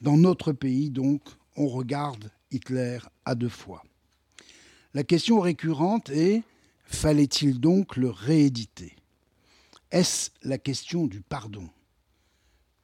[0.00, 1.22] Dans notre pays, donc,
[1.56, 3.82] on regarde Hitler à deux fois.
[4.94, 6.42] La question récurrente est
[6.84, 8.96] fallait-il donc le rééditer?
[9.92, 11.68] Est-ce la question du pardon?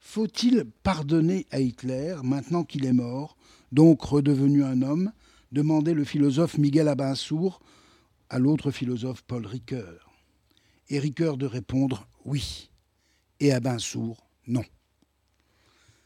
[0.07, 3.35] Faut-il pardonner à Hitler maintenant qu'il est mort,
[3.73, 5.11] donc redevenu un homme
[5.51, 7.59] demandait le philosophe Miguel Abinsour
[8.29, 10.13] à l'autre philosophe Paul Ricoeur.
[10.87, 12.69] Et Ricoeur de répondre oui,
[13.41, 14.63] et Abinsour non.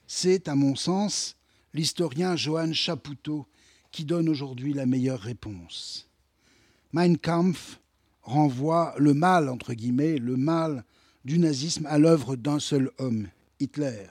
[0.07, 1.37] C'est, à mon sens,
[1.75, 3.45] l'historien Johann Chapoutot
[3.91, 6.09] qui donne aujourd'hui la meilleure réponse.
[6.91, 7.79] Mein Kampf
[8.23, 10.85] renvoie le mal, entre guillemets, le mal
[11.23, 13.27] du nazisme à l'œuvre d'un seul homme,
[13.61, 14.07] Hitler,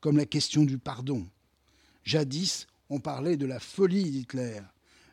[0.00, 1.26] comme la question du pardon.
[2.04, 4.60] Jadis, on parlait de la folie d'Hitler.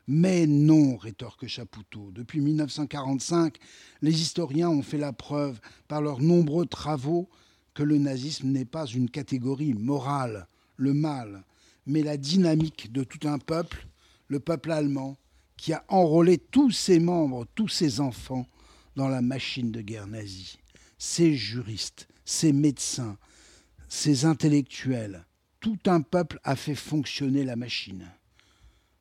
[0.07, 2.11] Mais non, rétorque Chapoutot.
[2.11, 3.57] Depuis 1945,
[4.01, 7.30] les historiens ont fait la preuve, par leurs nombreux travaux,
[7.76, 10.47] que le nazisme n'est pas une catégorie morale,
[10.78, 11.43] le mal,
[11.86, 13.88] mais la dynamique de tout un peuple,
[14.28, 15.15] le peuple allemand,
[15.57, 18.47] qui a enrôlé tous ses membres, tous ses enfants,
[18.95, 20.57] dans la machine de guerre nazie.
[20.97, 23.17] Ses juristes, ses médecins,
[23.89, 25.25] ces intellectuels,
[25.59, 28.07] tout un peuple a fait fonctionner la machine.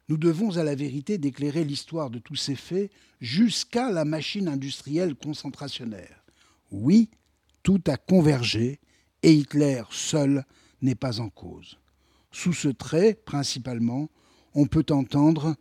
[0.08, 5.14] Nous devons à la vérité d'éclairer l'histoire de tous ces faits jusqu'à la machine industrielle
[5.14, 6.24] concentrationnaire.
[6.70, 7.10] Oui,
[7.62, 8.80] tout a convergé
[9.22, 10.44] et Hitler seul
[10.80, 11.78] n'est pas en cause.
[12.32, 14.08] Sous ce trait, principalement,
[14.54, 15.56] on peut entendre,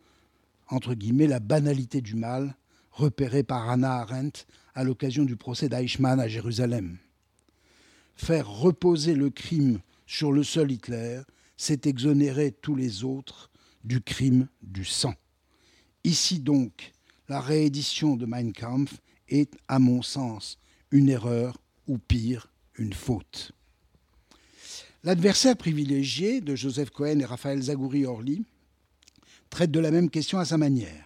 [0.69, 2.55] entre guillemets, la banalité du mal
[2.91, 6.97] repérée par Hannah Arendt à l'occasion du procès d'Eichmann à Jérusalem.
[8.17, 11.21] Faire reposer le crime sur le seul Hitler,
[11.55, 13.49] c'est exonérer tous les autres
[13.83, 15.13] du crime du sang.
[16.03, 16.91] Ici donc,
[17.29, 18.99] la réédition de Mein Kampf
[19.29, 20.57] est, à mon sens,
[20.91, 23.51] une erreur ou pire, une faute.
[25.03, 28.43] L'adversaire privilégié de Joseph Cohen et Raphaël Zagouri-Orly
[29.49, 31.05] traite de la même question à sa manière.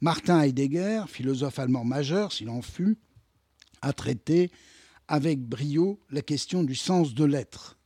[0.00, 2.96] Martin Heidegger, philosophe allemand majeur s'il en fut,
[3.82, 4.50] a traité
[5.10, 7.76] avec brio la question du sens de l'être.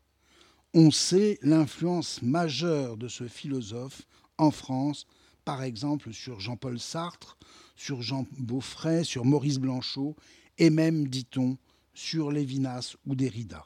[0.74, 4.02] On sait l'influence majeure de ce philosophe
[4.36, 5.06] en France,
[5.46, 7.38] par exemple sur Jean-Paul Sartre,
[7.76, 10.14] sur Jean Beaufray, sur Maurice Blanchot,
[10.58, 11.56] et même, dit-on,
[11.94, 13.64] sur Lévinas ou Derrida.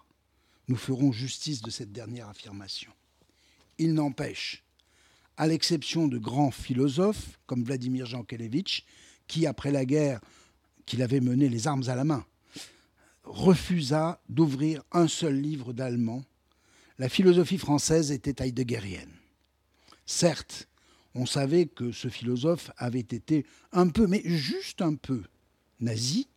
[0.68, 2.92] Nous ferons justice de cette dernière affirmation.
[3.78, 4.62] Il n'empêche,
[5.36, 8.84] à l'exception de grands philosophes comme Vladimir Jankélévitch,
[9.26, 10.20] qui, après la guerre
[10.86, 12.24] qu'il avait mené les armes à la main,
[13.29, 16.24] refusa d'ouvrir un seul livre d'allemand.
[16.99, 19.12] La philosophie française était heideggerienne.
[20.07, 20.68] Certes,
[21.14, 25.22] on savait que ce philosophe avait été un peu, mais juste un peu,
[25.81, 26.29] nazi,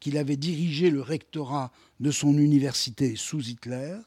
[0.00, 3.98] qu'il avait dirigé le rectorat de son université sous Hitler.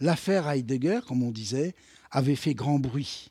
[0.00, 1.74] L'affaire Heidegger, comme on disait,
[2.10, 3.30] avait fait grand bruit.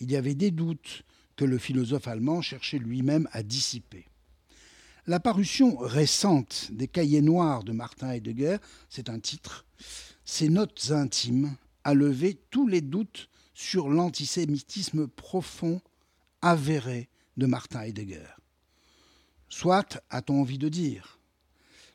[0.00, 1.04] Il y avait des doutes
[1.36, 4.06] que le philosophe allemand cherchait lui-même à dissiper.
[5.08, 9.66] La parution récente des Cahiers noirs de Martin Heidegger, c'est un titre,
[10.24, 15.80] Ses notes intimes, a levé tous les doutes sur l'antisémitisme profond,
[16.40, 18.28] avéré de Martin Heidegger.
[19.48, 21.18] Soit, a-t-on envie de dire.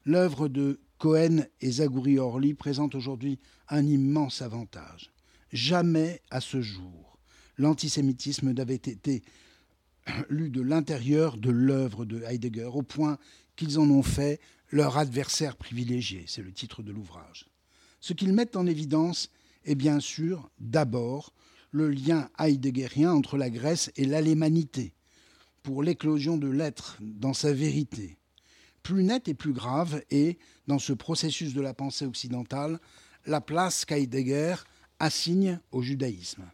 [0.03, 3.39] L'œuvre de Cohen et Zagouri Orly présente aujourd'hui
[3.69, 5.11] un immense avantage.
[5.53, 7.17] Jamais à ce jour,
[7.57, 9.21] l'antisémitisme n'avait été
[10.29, 13.17] lu de l'intérieur de l'œuvre de Heidegger, au point
[13.55, 14.39] qu'ils en ont fait
[14.71, 17.47] leur adversaire privilégié, c'est le titre de l'ouvrage.
[17.99, 19.31] Ce qu'ils mettent en évidence
[19.65, 21.33] est bien sûr d'abord
[21.71, 24.93] le lien heideggerien entre la Grèce et l'alémanité,
[25.63, 28.17] pour l'éclosion de l'être dans sa vérité.
[28.83, 32.79] Plus net et plus grave est, dans ce processus de la pensée occidentale,
[33.25, 34.55] la place qu'Heidegger
[34.99, 36.49] assigne au judaïsme.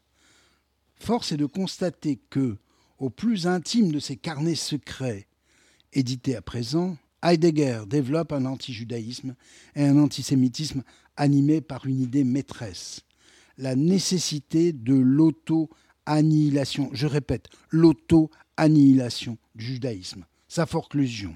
[0.96, 2.58] Force est de constater que,
[3.04, 5.28] au plus intime de ses carnets secrets,
[5.92, 9.36] édités à présent, Heidegger développe un anti-judaïsme
[9.76, 10.84] et un antisémitisme
[11.18, 13.02] animé par une idée maîtresse,
[13.58, 21.36] la nécessité de l'auto-annihilation, je répète, l'auto-annihilation du judaïsme, sa forclusion.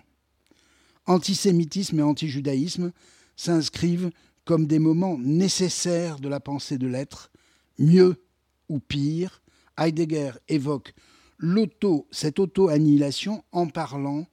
[1.05, 2.93] Antisémitisme et antijudaïsme
[3.35, 4.11] s'inscrivent
[4.45, 7.29] comme des moments nécessaires de la pensée de l'être,
[7.77, 8.23] mieux
[8.69, 9.41] ou pire.
[9.77, 10.93] Heidegger évoque
[11.37, 14.25] l'auto, cette auto-annihilation en parlant,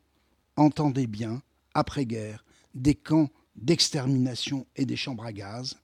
[0.57, 1.43] entendez bien,
[1.75, 2.45] après-guerre,
[2.75, 5.77] des camps d'extermination et des chambres à gaz,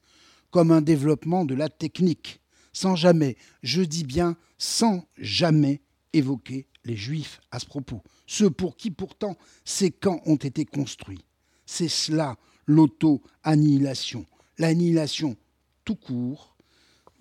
[0.51, 2.41] comme un développement de la technique,
[2.73, 5.81] sans jamais, je dis bien sans jamais
[6.13, 11.25] évoquer les juifs à ce propos, ceux pour qui pourtant ces camps ont été construits.
[11.67, 14.27] C'est cela l'auto-annihilation,
[14.59, 15.37] l'annihilation
[15.85, 16.57] tout court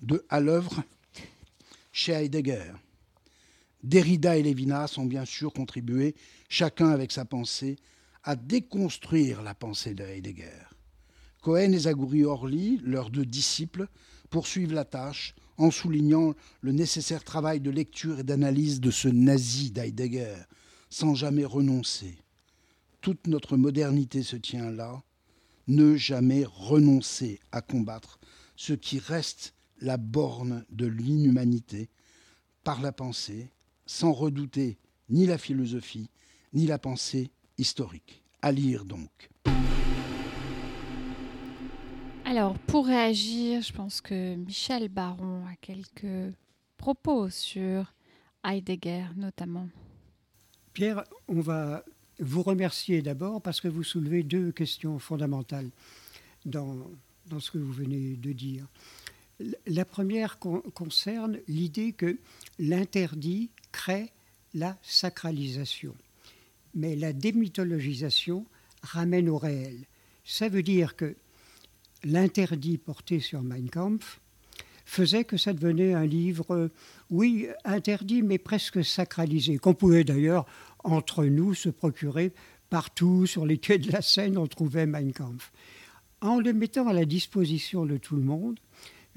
[0.02, 0.84] de à l'œuvre
[1.91, 2.74] chez Heidegger.
[3.84, 6.16] Derrida et Lévinas ont bien sûr contribué,
[6.50, 7.78] chacun avec sa pensée,
[8.24, 10.66] à déconstruire la pensée de Heidegger.
[11.42, 13.88] Cohen et Zagouri Orly, leurs deux disciples,
[14.30, 19.72] poursuivent la tâche en soulignant le nécessaire travail de lecture et d'analyse de ce nazi
[19.72, 20.36] d'Heidegger,
[20.90, 22.18] sans jamais renoncer.
[23.02, 25.02] Toute notre modernité se tient là,
[25.68, 28.20] ne jamais renoncer à combattre
[28.56, 31.90] ce qui reste la borne de l'inhumanité
[32.64, 33.50] par la pensée,
[33.90, 34.78] sans redouter
[35.10, 36.12] ni la philosophie,
[36.54, 38.22] ni la pensée historique.
[38.44, 39.30] À lire donc.
[42.24, 46.36] Alors, pour réagir, je pense que Michel Baron a quelques
[46.78, 47.92] propos sur
[48.46, 49.68] Heidegger notamment.
[50.74, 51.84] Pierre, on va
[52.20, 55.72] vous remercier d'abord parce que vous soulevez deux questions fondamentales
[56.46, 56.78] dans,
[57.26, 58.68] dans ce que vous venez de dire.
[59.66, 62.20] La première con- concerne l'idée que
[62.60, 64.12] l'interdit crée
[64.54, 65.96] la sacralisation,
[66.74, 68.46] mais la démythologisation
[68.82, 69.86] ramène au réel.
[70.26, 71.16] Ça veut dire que
[72.04, 74.20] l'interdit porté sur Mein Kampf
[74.86, 76.72] faisait que ça devenait un livre,
[77.12, 80.46] oui, interdit, mais presque sacralisé, qu'on pouvait d'ailleurs,
[80.84, 82.34] entre nous, se procurer
[82.70, 85.52] partout, sur les quais de la Seine, on trouvait Mein Kampf.
[86.22, 88.60] En le mettant à la disposition de tout le monde,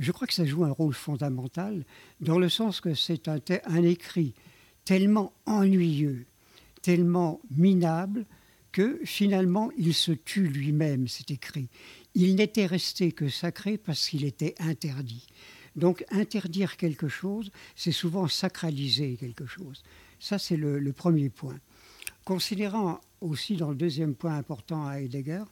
[0.03, 1.85] je crois que ça joue un rôle fondamental,
[2.21, 4.35] dans le sens que c'est un, écrit
[4.85, 6.27] tellement ennuyeux,
[6.83, 8.27] tellement minable,
[8.73, 11.69] que finalement il se tue lui-même, cet écrit.
[12.15, 15.27] Il n'était resté que sacré parce qu'il était interdit.
[15.77, 19.85] Donc interdire quelque chose, c'est souvent sacraliser quelque chose.
[20.19, 21.59] Ça, c'est le, le premier point.
[22.25, 25.45] Considérant aussi dans le deuxième point important à Heidegger,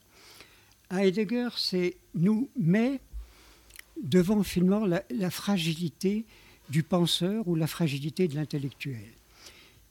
[0.91, 3.01] Heidegger c'est, nous met
[4.03, 6.25] devant finalement la, fragilité
[6.69, 9.13] du penseur ou la fragilité de l'intellectuel.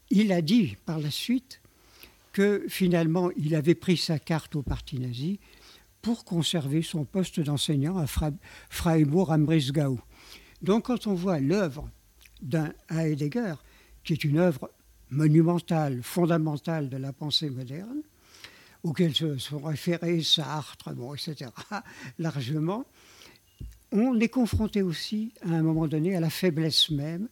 [0.10, 1.62] Il a dit par la suite
[2.32, 5.40] que finalement il avait pris sa carte au parti nazi
[6.02, 8.06] pour conserver son poste d'enseignant à
[8.70, 10.00] Freiburg am Breisgau.
[10.62, 11.90] Donc quand on voit l'œuvre
[12.42, 13.56] d'un Heidegger,
[14.04, 14.72] qui est une œuvre
[15.10, 18.02] monumentale, fondamentale de la pensée moderne,
[18.84, 21.52] auquel se sont référés Sartre, bon, etc.,
[22.20, 22.86] largement,
[23.92, 27.28] on est confronté aussi, à un moment donné, à la faiblesse même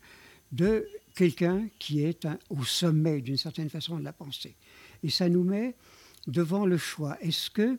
[0.51, 4.55] de quelqu'un qui est au sommet, d'une certaine façon, de la pensée.
[5.03, 5.75] Et ça nous met
[6.25, 7.17] devant le choix.
[7.21, 7.77] Est-ce que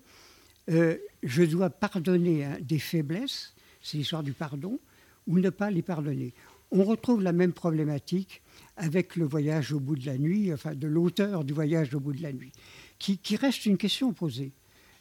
[0.71, 4.79] euh, je dois pardonner hein, des faiblesses, c'est l'histoire du pardon,
[5.27, 6.35] ou ne pas les pardonner?
[6.71, 8.43] On retrouve la même problématique
[8.77, 12.13] avec le voyage au bout de la nuit, enfin de l'auteur du voyage au bout
[12.13, 12.53] de la nuit,
[12.99, 14.53] qui reste une question posée.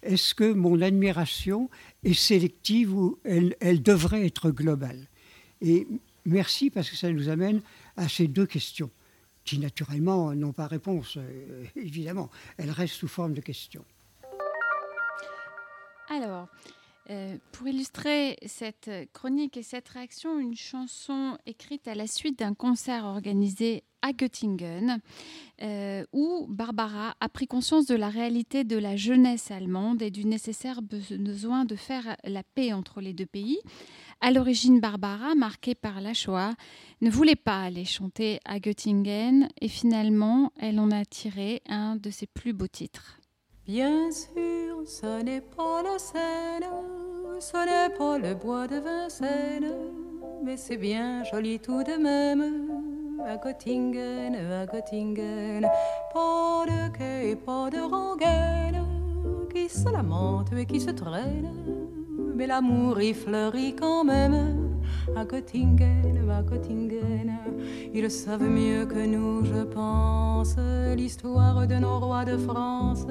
[0.08, 1.70] Est-ce que mon admiration
[2.04, 5.10] est sélective ou elle, devrait être globale?
[5.60, 5.86] Et
[6.26, 7.62] merci parce que ça nous amène
[7.98, 8.90] à ces deux questions,
[9.44, 12.30] qui naturellement n'ont pas réponse, euh, évidemment.
[12.58, 13.84] Elles restent sous forme de questions.
[16.10, 16.48] Alors,
[17.10, 22.54] euh, pour illustrer cette chronique et cette réaction, une chanson écrite à la suite d'un
[22.54, 25.00] concert organisé à Göttingen,
[25.62, 30.26] euh, où Barbara a pris conscience de la réalité de la jeunesse allemande et du
[30.26, 33.60] nécessaire be- besoin de faire la paix entre les deux pays.
[34.22, 36.54] À l'origine, Barbara, marquée par la Shoah,
[37.02, 42.10] ne voulait pas aller chanter à Göttingen et finalement, elle en a tiré un de
[42.10, 43.20] ses plus beaux titres.
[43.66, 46.64] Bien sûr, ce n'est pas la Seine,
[47.40, 47.58] ce
[47.90, 49.76] n'est pas le bois de Vincennes,
[50.44, 52.97] mais c'est bien joli tout de même.
[53.30, 55.68] À Göttingen, à Göttingen,
[56.14, 58.86] pas de quai, pas de rengaine,
[59.54, 61.52] qui se lamente et qui se traîne,
[62.38, 64.80] mais l'amour y fleurit quand même.
[65.14, 67.38] À Göttingen, à Göttingen,
[67.94, 70.56] ils savent mieux que nous, je pense,
[70.96, 73.06] l'histoire de nos rois de France.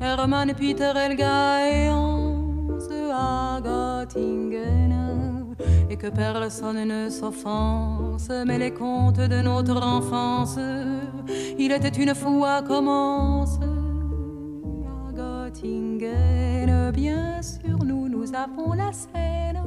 [0.00, 5.41] Hermann, Peter, Elga et Hans à Göttingen.
[5.90, 10.58] Et que personne ne s'offense, mais les contes de notre enfance,
[11.58, 13.58] il était une fois commence.
[14.86, 19.60] À Göttingen, bien sûr, nous, nous avons la Seine,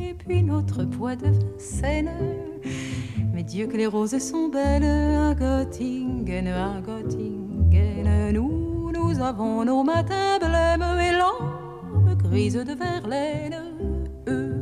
[0.00, 2.10] et puis notre poids de Vincennes.
[3.34, 8.32] Mais Dieu que les roses sont belles à Göttingen, à Göttingen.
[8.32, 11.58] Nous, nous avons nos matins blêmes et l'âme
[12.18, 13.56] grise de Verlaine.
[14.28, 14.57] Eux,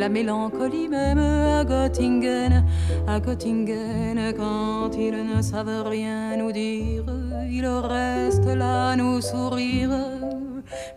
[0.00, 2.64] la mélancolie même à Göttingen,
[3.06, 4.32] à Göttingen.
[4.34, 7.04] Quand ils ne savent rien nous dire,
[7.50, 9.90] ils restent là nous sourire.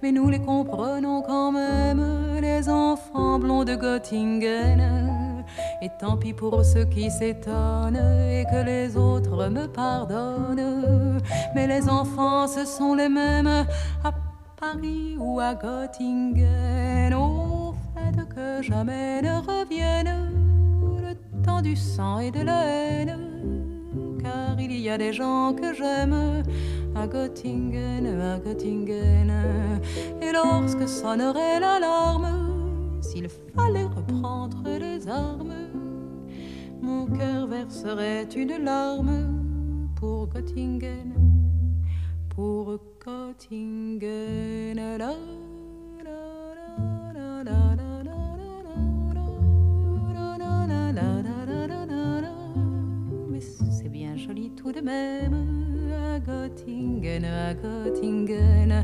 [0.02, 2.02] Mais nous les comprenons quand même,
[2.42, 5.44] les enfants blonds de Göttingen.
[5.82, 8.00] Et tant pis pour ceux qui s'étonnent
[8.32, 11.22] et que les autres me pardonnent.
[11.56, 13.66] Mais les enfants, ce sont les mêmes
[14.06, 14.12] à
[14.62, 17.14] Paris ou à Göttingen.
[17.14, 17.53] Au
[18.36, 20.14] que jamais ne revienne
[21.02, 23.18] le temps du sang et de la haine.
[24.22, 26.44] Car il y a des gens que j'aime
[26.96, 29.32] à Göttingen, à Göttingen.
[30.22, 35.54] Et lorsque sonnerait l'alarme, s'il fallait reprendre les armes,
[36.82, 41.14] mon cœur verserait une larme pour Göttingen,
[42.30, 44.34] pour Göttingen.
[54.74, 58.84] De même à Göttingen, à Göttingen.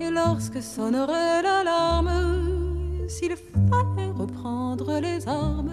[0.00, 5.70] Et lorsque sonnerait l'alarme, s'il fallait reprendre les armes,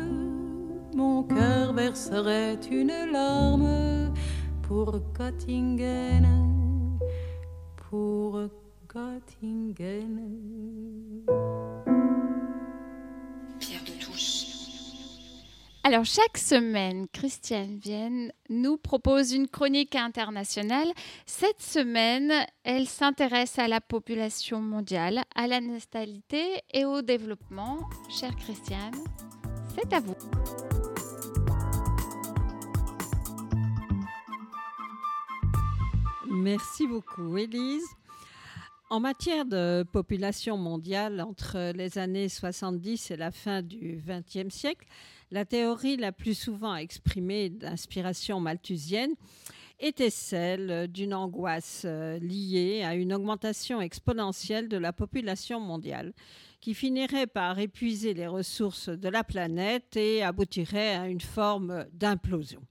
[0.95, 4.13] mon cœur verserait une larme
[4.61, 6.25] pour Göttingen,
[7.89, 8.39] pour
[8.87, 10.19] Göttingen.
[15.89, 20.89] Alors, chaque semaine, Christiane Vienne nous propose une chronique internationale.
[21.25, 22.33] Cette semaine,
[22.65, 27.79] elle s'intéresse à la population mondiale, à la natalité et au développement.
[28.09, 28.95] Chère Christiane,
[29.73, 30.17] c'est à vous.
[36.29, 37.87] Merci beaucoup, Élise.
[38.89, 44.85] En matière de population mondiale, entre les années 70 et la fin du XXe siècle,
[45.31, 49.13] la théorie la plus souvent exprimée d'inspiration malthusienne
[49.79, 56.13] était celle d'une angoisse euh, liée à une augmentation exponentielle de la population mondiale
[56.59, 62.61] qui finirait par épuiser les ressources de la planète et aboutirait à une forme d'implosion.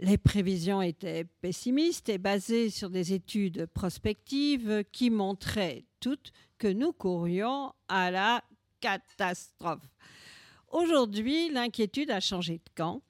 [0.00, 6.92] Les prévisions étaient pessimistes et basées sur des études prospectives qui montraient toutes que nous
[6.92, 8.44] courions à la
[8.80, 9.88] catastrophe.
[10.70, 13.02] Aujourd'hui, l'inquiétude a changé de camp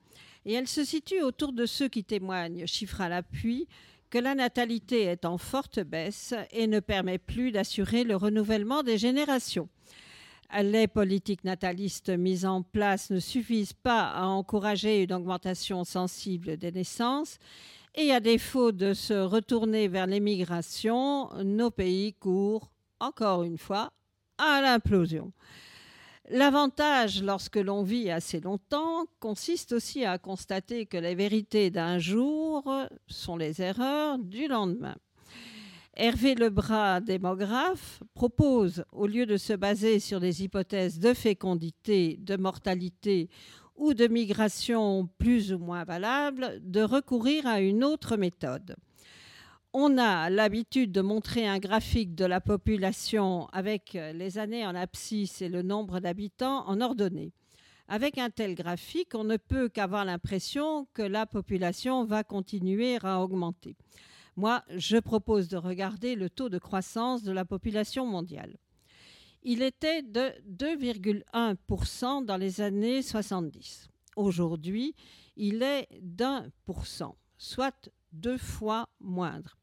[0.45, 3.67] et elle se situe autour de ceux qui témoignent, chiffres à l'appui,
[4.11, 8.97] que la natalité est en forte baisse et ne permet plus d'assurer le renouvellement des
[8.97, 9.69] générations.
[10.63, 16.73] Les politiques natalistes mises en place ne suffisent pas à encourager une augmentation sensible des
[16.73, 17.39] naissances
[17.95, 23.93] et à défaut de se retourner vers l'émigration, nos pays courent encore une fois,
[24.39, 25.33] à l'implosion.
[26.31, 32.71] L'avantage, lorsque l'on vit assez longtemps, consiste aussi à constater que les vérités d'un jour
[33.07, 34.97] sont les erreurs du lendemain.
[35.95, 42.37] Hervé Lebras, démographe, propose, au lieu de se baser sur des hypothèses de fécondité, de
[42.37, 43.31] mortalité
[43.75, 48.77] ou de migration plus ou moins valables, de recourir à une autre méthode.
[49.75, 55.43] On a l'habitude de montrer un graphique de la population avec les années en abscisse
[55.43, 57.33] et le nombre d'habitants en ordonnée.
[57.87, 63.21] Avec un tel graphique, on ne peut qu'avoir l'impression que la population va continuer à
[63.21, 63.77] augmenter.
[64.37, 68.57] Moi, je propose de regarder le taux de croissance de la population mondiale.
[69.43, 73.91] Il était de 2,1% dans les années 70.
[74.17, 74.95] Aujourd'hui,
[75.37, 77.91] il est d'un pour cent, soit
[78.21, 79.57] deux fois moindre.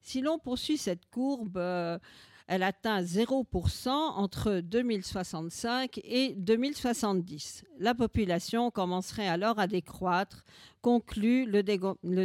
[0.00, 1.98] Si l'on poursuit cette courbe, euh,
[2.46, 7.64] elle atteint 0% entre 2065 et 2070.
[7.78, 10.44] La population commencerait alors à décroître,
[10.82, 11.62] conclut le,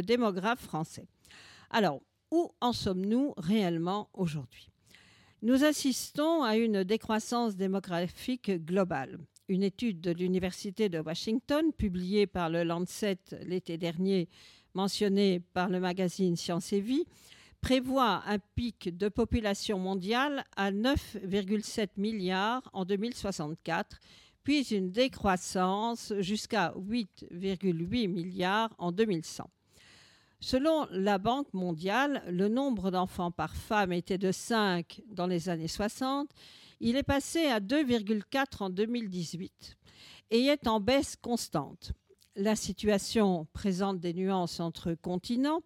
[0.02, 1.06] démographe français.
[1.70, 4.68] Alors, où en sommes-nous réellement aujourd'hui?
[5.42, 9.18] Nous assistons à une décroissance démographique globale.
[9.48, 14.28] Une étude de l'Université de Washington, publiée par le Lancet l'été dernier,
[14.74, 17.04] mentionnée par le magazine Science et Vie,
[17.60, 23.98] prévoit un pic de population mondiale à 9,7 milliards en 2064,
[24.42, 29.50] puis une décroissance jusqu'à 8,8 milliards en 2100.
[30.42, 35.68] Selon la Banque mondiale, le nombre d'enfants par femme était de 5 dans les années
[35.68, 36.30] 60.
[36.80, 39.76] Il est passé à 2,4 en 2018
[40.30, 41.92] et est en baisse constante.
[42.36, 45.62] La situation présente des nuances entre continents,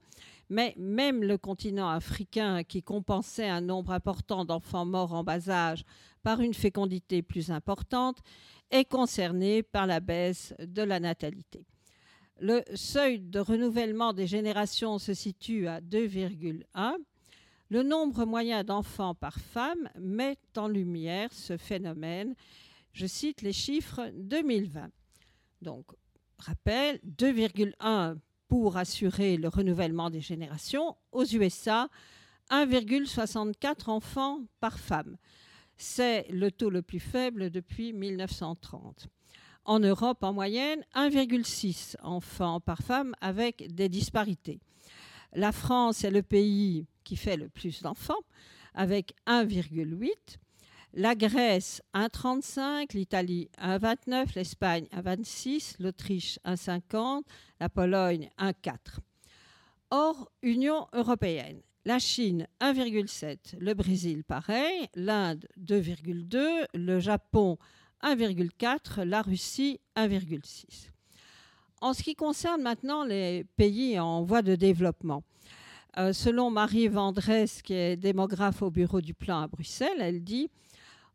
[0.48, 5.84] mais même le continent africain, qui compensait un nombre important d'enfants morts en bas âge
[6.22, 8.18] par une fécondité plus importante,
[8.70, 11.66] est concerné par la baisse de la natalité.
[12.40, 16.94] Le seuil de renouvellement des générations se situe à 2,1.
[17.68, 22.34] Le nombre moyen d'enfants par femme met en lumière ce phénomène.
[22.92, 24.90] Je cite les chiffres 2020.
[25.62, 25.86] Donc,
[26.44, 28.16] rappel, 2,1
[28.48, 30.96] pour assurer le renouvellement des générations.
[31.12, 31.88] Aux USA,
[32.50, 35.16] 1,64 enfants par femme.
[35.76, 39.08] C'est le taux le plus faible depuis 1930.
[39.64, 44.60] En Europe, en moyenne, 1,6 enfants par femme avec des disparités.
[45.32, 48.22] La France est le pays qui fait le plus d'enfants,
[48.74, 50.38] avec 1,8.
[50.96, 52.94] La Grèce, 1,35.
[52.94, 54.36] L'Italie, 1,29.
[54.36, 55.74] L'Espagne, 1,26.
[55.80, 57.22] L'Autriche, 1,50.
[57.58, 58.76] La Pologne, 1,4.
[59.90, 67.58] Hors Union européenne, la Chine 1,7, le Brésil pareil, l'Inde 2,2, le Japon
[68.02, 70.90] 1,4, la Russie 1,6.
[71.80, 75.22] En ce qui concerne maintenant les pays en voie de développement,
[75.98, 80.50] euh, selon Marie Vendresse, qui est démographe au bureau du plan à Bruxelles, elle dit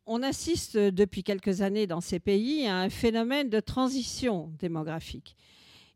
[0.10, 5.36] on assiste depuis quelques années dans ces pays à un phénomène de transition démographique.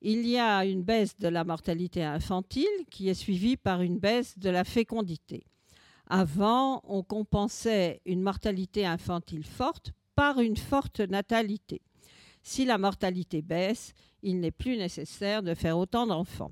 [0.04, 4.38] Il y a une baisse de la mortalité infantile qui est suivie par une baisse
[4.38, 5.44] de la fécondité.
[6.08, 11.82] Avant, on compensait une mortalité infantile forte par une forte natalité.
[12.44, 16.52] Si la mortalité baisse, il n'est plus nécessaire de faire autant d'enfants.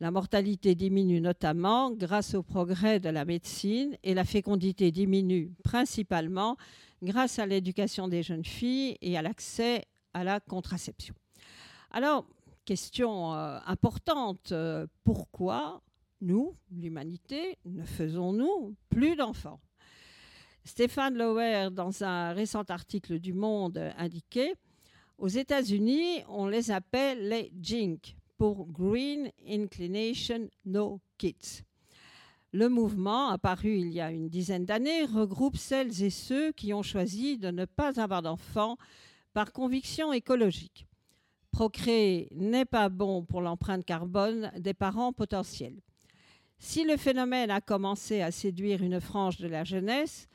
[0.00, 6.56] La mortalité diminue notamment grâce au progrès de la médecine et la fécondité diminue principalement
[7.02, 11.14] grâce à l'éducation des jeunes filles et à l'accès à la contraception.
[11.92, 12.26] Alors,
[12.64, 15.80] question euh, importante, euh, pourquoi
[16.20, 19.60] nous, l'humanité, ne faisons-nous plus d'enfants?
[20.64, 24.54] Stéphane Lauer, dans un récent article du Monde, indiquait
[25.18, 31.62] aux États-Unis, on les appelle les JINK pour Green Inclination No Kids.
[32.52, 36.82] Le mouvement, apparu il y a une dizaine d'années, regroupe celles et ceux qui ont
[36.82, 38.76] choisi de ne pas avoir d'enfants
[39.32, 40.86] par conviction écologique.
[41.50, 45.80] Procréer n'est pas bon pour l'empreinte carbone des parents potentiels.
[46.58, 50.28] Si le phénomène a commencé à séduire une frange de la jeunesse,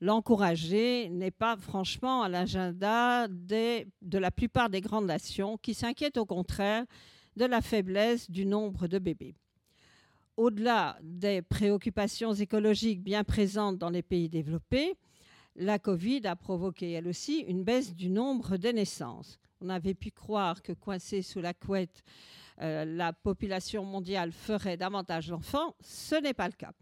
[0.00, 6.26] l'encourager n'est pas franchement à l'agenda de la plupart des grandes nations qui s'inquiètent au
[6.26, 6.84] contraire
[7.36, 9.34] de la faiblesse du nombre de bébés.
[10.36, 14.94] Au-delà des préoccupations écologiques bien présentes dans les pays développés,
[15.54, 19.38] la Covid a provoqué elle aussi une baisse du nombre de naissances.
[19.62, 22.02] On avait pu croire que coincée sous la couette,
[22.60, 25.74] euh, la population mondiale ferait davantage d'enfants.
[25.80, 26.72] Ce n'est pas le cas.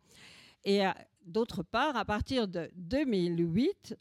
[0.64, 3.96] Et à- d'autre part, à partir de 2008,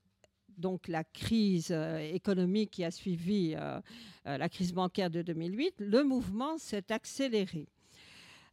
[0.58, 3.80] donc la crise euh, économique qui a suivi euh,
[4.28, 7.68] euh, la crise bancaire de 2008, le mouvement s'est accéléré.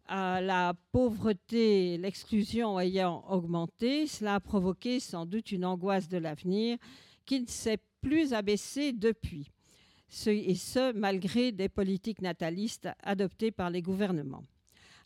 [0.08, 6.78] La pauvreté, l'exclusion ayant augmenté, cela a provoqué sans doute une angoisse de l'avenir
[7.24, 9.52] qui ne s'est plus abaissée depuis.
[10.26, 14.42] Et ce, malgré des politiques natalistes adoptées par les gouvernements.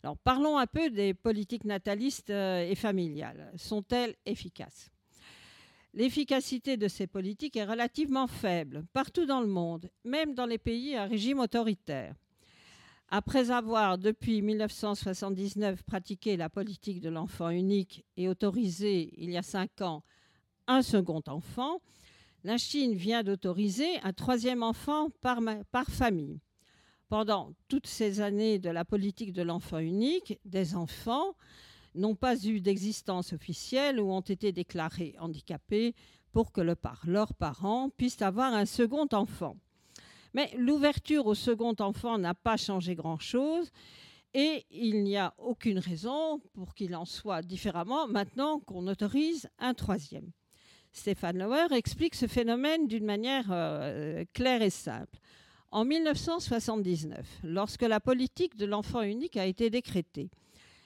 [0.01, 3.51] Alors parlons un peu des politiques natalistes et familiales.
[3.57, 4.89] Sont-elles efficaces?
[5.95, 10.93] L'efficacité de ces politiques est relativement faible partout dans le monde, même dans les pays
[10.97, 12.15] à régime autoritaire.
[13.07, 19.41] Après avoir, depuis 1979, pratiqué la politique de l'enfant unique et autorisé, il y a
[19.41, 20.03] cinq ans,
[20.67, 21.79] un second enfant,
[22.43, 25.39] la Chine vient d'autoriser un troisième enfant par,
[25.87, 26.41] famille.
[27.07, 31.35] Pendant toutes ces années de la politique de l'enfant unique, des enfants
[31.95, 35.95] n'ont pas eu d'existence officielle ou ont été déclarés handicapés
[36.31, 36.75] pour que le
[37.05, 39.57] leurs parents puissent avoir un second enfant.
[40.33, 43.71] Mais l'ouverture au second enfant n'a pas changé grand-chose
[44.33, 49.73] et il n'y a aucune raison pour qu'il en soit différemment maintenant qu'on autorise un
[49.73, 50.29] troisième.
[50.91, 55.19] Stéphane Lauer explique ce phénomène d'une manière euh, claire et simple.
[55.71, 60.29] En 1979, lorsque la politique de l'enfant unique a été décrétée,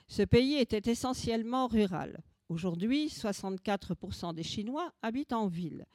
[0.09, 2.19] ce pays était essentiellement rural.
[2.49, 5.85] Aujourd'hui, 64% des Chinois habitent en ville.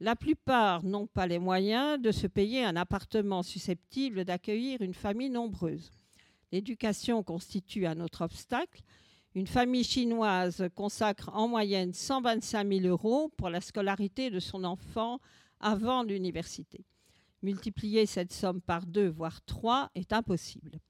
[0.00, 5.28] La plupart n'ont pas les moyens de se payer un appartement susceptible d'accueillir une famille
[5.28, 5.90] nombreuse.
[6.52, 8.82] L'éducation constitue un autre obstacle.
[9.34, 15.20] Une famille chinoise consacre en moyenne 125 000 euros pour la scolarité de son enfant
[15.60, 16.86] avant l'université.
[17.42, 20.80] Multiplier cette somme par deux, voire trois, est impossible.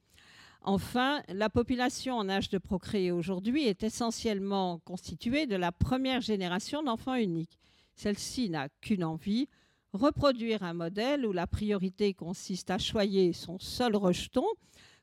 [0.62, 6.82] Enfin, la population en âge de procréer aujourd'hui est essentiellement constituée de la première génération
[6.82, 7.58] d'enfants uniques.
[7.94, 9.48] Celle-ci n'a qu'une envie,
[9.94, 14.44] reproduire un modèle où la priorité consiste à choyer son seul rejeton,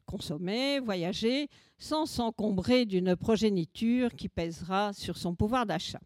[0.06, 1.50] consommer, voyager,
[1.80, 6.02] sans s'encombrer d'une progéniture qui pèsera sur son pouvoir d'achat.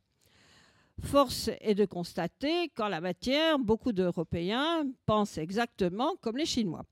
[1.02, 6.86] Force est de constater qu'en la matière, beaucoup d'Européens pensent exactement comme les Chinois.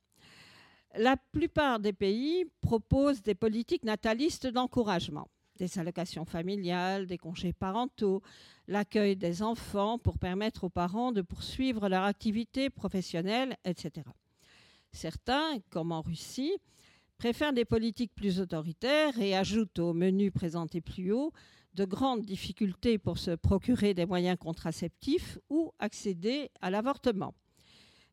[0.95, 8.23] La plupart des pays proposent des politiques natalistes d'encouragement, des allocations familiales, des congés parentaux,
[8.67, 14.07] l'accueil des enfants pour permettre aux parents de poursuivre leur activité professionnelle, etc.
[14.91, 16.57] Certains, comme en Russie,
[17.19, 21.33] préfèrent des politiques plus autoritaires et ajoutent au menu présenté plus haut
[21.75, 27.35] de grandes difficultés pour se procurer des moyens contraceptifs ou accéder à l'avortement.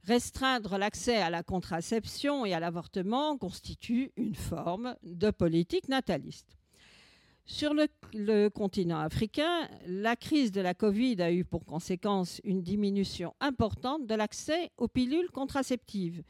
[0.06, 6.56] Restreindre l'accès à la contraception et à l'avortement constitue une forme de politique nataliste.
[7.44, 13.34] Sur le, continent africain, la crise de la Covid a eu pour conséquence une diminution
[13.40, 16.22] importante de l'accès aux pilules contraceptives.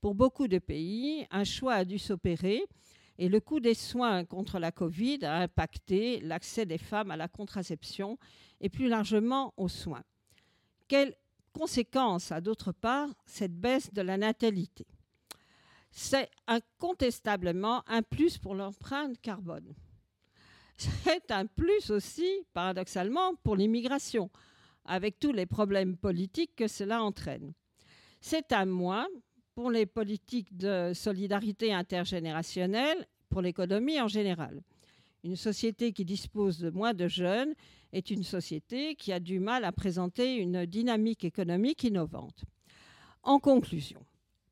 [0.00, 2.62] Pour beaucoup de pays, un choix a dû s'opérer
[3.18, 7.26] et le coût des soins contre la Covid a impacté l'accès des femmes à la
[7.26, 8.18] contraception
[8.60, 10.04] et plus largement aux soins.
[10.86, 11.16] Quelles
[11.56, 14.86] conséquences a d'autre part cette baisse de la natalité
[15.90, 19.74] C'est incontestablement un plus pour l'empreinte carbone.
[20.76, 24.30] C'est un plus aussi, paradoxalement, pour l'immigration,
[24.84, 27.54] avec tous les problèmes politiques que cela entraîne.
[28.20, 29.06] C'est un moins
[29.54, 34.62] pour les politiques de solidarité intergénérationnelle, pour l'économie en général.
[35.24, 37.54] Une société qui dispose de moins de jeunes
[37.92, 42.44] est une société qui a du mal à présenter une dynamique économique innovante.
[43.22, 44.04] En conclusion,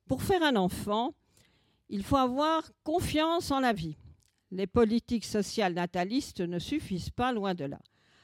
[0.08, 1.14] pour faire un enfant,
[1.88, 3.96] il faut avoir confiance en la vie.
[4.50, 7.80] Les politiques sociales natalistes ne suffisent pas loin de là.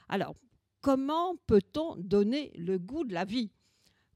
[0.09, 0.35] Alors,
[0.81, 3.51] comment peut-on donner le goût de la vie?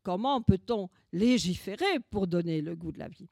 [0.03, 3.29] Comment peut-on légiférer pour donner le goût de la vie?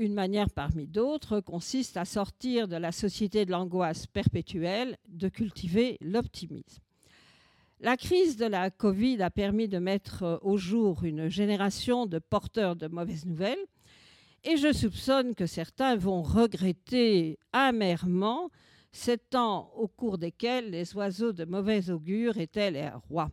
[0.00, 5.98] Une manière parmi d'autres consiste à sortir de la société de l'angoisse perpétuelle, de cultiver
[6.00, 6.82] l'optimisme.
[7.80, 12.76] La crise de la Covid a permis de mettre au jour une génération de porteurs
[12.76, 13.66] de mauvaises nouvelles
[14.44, 18.48] et je soupçonne que certains vont regretter amèrement
[18.92, 23.30] ces temps au cours desquels les oiseaux de mauvais augure étaient les rois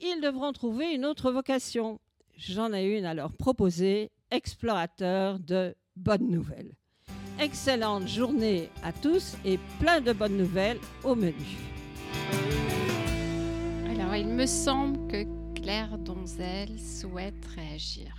[0.00, 2.00] ils devront trouver une autre vocation.
[2.36, 6.72] J'en ai une à leur proposer, explorateur de bonnes nouvelles.
[7.38, 11.34] Excellente journée à tous et plein de bonnes nouvelles au menu.
[13.90, 15.24] Alors, il me semble que
[15.54, 18.14] Claire Donzel souhaite réagir.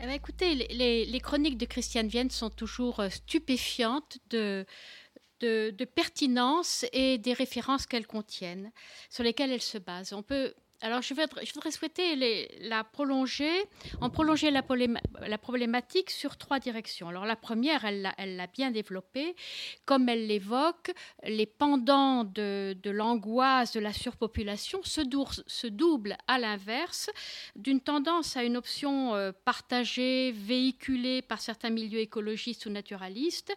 [0.00, 4.64] Eh ben, écoutez, les, les- les chroniques de Christiane Vienne sont toujours euh, stupéfiantes de,
[5.40, 8.70] de, de pertinence et des références qu'elles contiennent,
[9.10, 10.12] sur lesquelles elles se basent.
[10.12, 13.50] On peut alors, je voudrais, souhaiter la prolonger,
[14.00, 17.08] en prolonger la, problématique sur trois directions.
[17.08, 19.34] Alors, la première, elle l'a bien développée,
[19.84, 20.92] comme elle l'évoque,
[21.24, 27.10] les pendants de, l'angoisse de la surpopulation se, doublent à l'inverse
[27.56, 33.52] d'une tendance à une option euh, partagée, véhiculée par certains milieux écologistes ou naturalistes,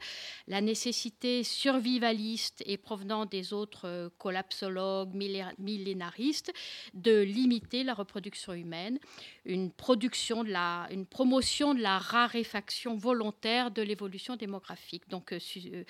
[0.47, 6.51] la nécessité survivaliste et provenant des autres euh, collapsologues, millé- millénaristes,
[6.93, 8.99] de limiter la reproduction humaine,
[9.45, 15.03] une production la, une promotion de la raréfaction volontaire de l'évolution démographique.
[15.09, 15.83] Donc, euh, euh,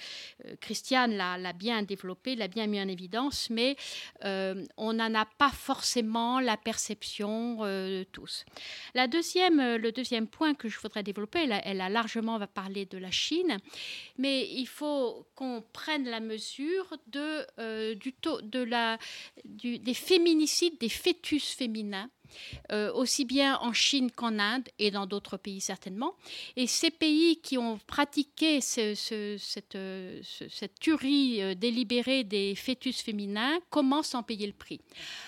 [0.45, 3.75] euh, Christiane l'a bien développé, l'a bien mis en évidence, mais
[4.23, 8.45] on n'en a pas forcément la perception euh, tous.
[8.93, 12.97] La deuxième, le deuxième point que je voudrais développer, elle a, largement va parler de
[12.97, 13.57] la Chine,
[14.17, 18.97] mais il faut qu'on prenne la mesure de, du taux, de la,
[19.45, 22.09] des féminicides, des fœtus féminins.
[22.71, 26.13] euh, aussi bien en Chine qu'en Inde et dans d'autres pays certainement.
[26.55, 29.37] Et ces pays qui ont pratiqué euh, ce-
[30.49, 34.79] cette tuerie euh, délibérée des fœtus féminins commencent à en payer le prix,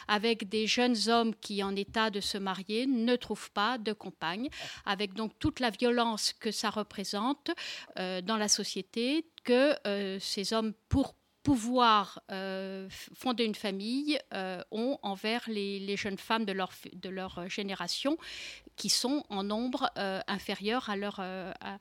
[0.08, 4.48] avec des jeunes hommes qui, en état de se marier, ne trouvent pas de compagne,
[4.86, 7.52] avec donc toute la violence que ça représente
[7.98, 9.76] dans la société, que
[10.20, 16.54] ces hommes, pour pouvoir euh, fonder une famille euh, ont envers les, jeunes femmes de
[16.54, 18.18] leur, de leur euh, génération
[18.78, 19.92] qui sont en nombre
[20.28, 21.78] inférieur à leur, à,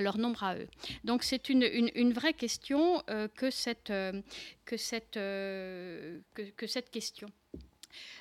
[0.00, 0.68] leur nombre à eux.
[1.02, 3.02] Donc c'est une, une- vraie question
[3.34, 7.28] que, cette, que, cette, que cette question.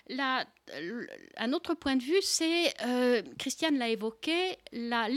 [0.09, 5.07] L- un autre point de vue, c'est, euh, Christiane l'a évoqué, la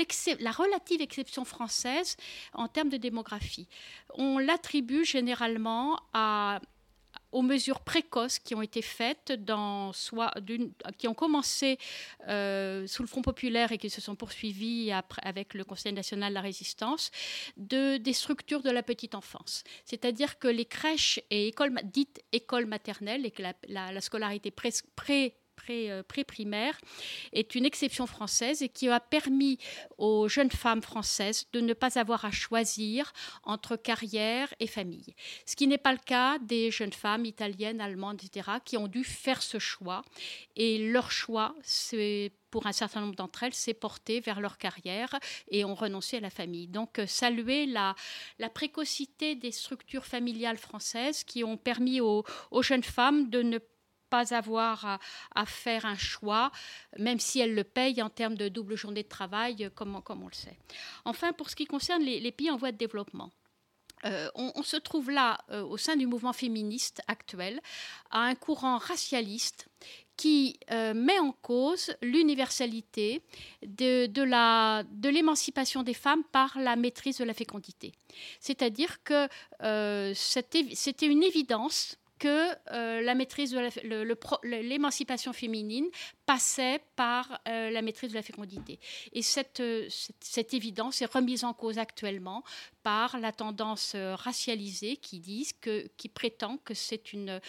[0.50, 2.16] relative exception française
[2.52, 3.68] en termes de démographie.
[4.14, 6.60] On l'attribue généralement à
[7.32, 10.32] aux mesures précoces qui ont été faites, dans, soit
[10.96, 11.78] qui ont commencé
[12.28, 14.92] euh, sous le Front populaire et qui se sont poursuivies
[15.22, 17.10] avec le Conseil national de la résistance,
[17.56, 19.62] de, des structures de la petite enfance.
[19.84, 25.34] C'est-à-dire que les crèches et écoles dites écoles maternelles et que la scolarité pré, pré-
[25.70, 26.78] euh, pré-primaire
[27.32, 29.58] est une exception française et qui a permis
[29.98, 33.12] aux jeunes femmes françaises de ne pas avoir à choisir
[33.42, 35.14] entre carrière et famille.
[35.46, 39.04] Ce qui n'est pas le cas des jeunes femmes italiennes, allemandes, etc., qui ont dû
[39.04, 40.02] faire ce choix.
[40.56, 45.18] Et leur choix, c'est pour un certain nombre d'entre elles, s'est porté vers leur carrière
[45.50, 46.66] et ont renoncé à la famille.
[46.66, 47.94] Donc, euh, saluer la,
[48.38, 53.58] la précocité des structures familiales françaises qui ont permis aux, aux jeunes femmes de ne
[53.58, 53.77] pas
[54.16, 54.98] avoir
[55.34, 56.50] à, faire un choix,
[56.98, 60.22] même si elles le payent en termes de double journée de travail, euh, comme, comme
[60.22, 60.58] on le sait.
[61.04, 63.30] Enfin, pour ce qui concerne les, pays en voie de développement,
[64.04, 67.60] euh, on, on se trouve là, euh, au sein du mouvement féministe actuel,
[68.10, 69.68] à un courant racialiste
[70.16, 73.22] qui met en cause l'universalité
[73.64, 77.92] de, de l'émancipation des femmes par la maîtrise de la fécondité.
[78.40, 79.28] C'est-à-dire que
[80.16, 85.86] c'était une évidence que euh, la maîtrise de l'émancipation féminine
[86.26, 88.78] passait par euh, la maîtrise de la fécondité.
[89.12, 89.86] Et cette, euh,
[90.20, 92.42] cette, évidence est remise en cause actuellement
[92.82, 97.40] par la tendance racialisée qui prétend que c'est une,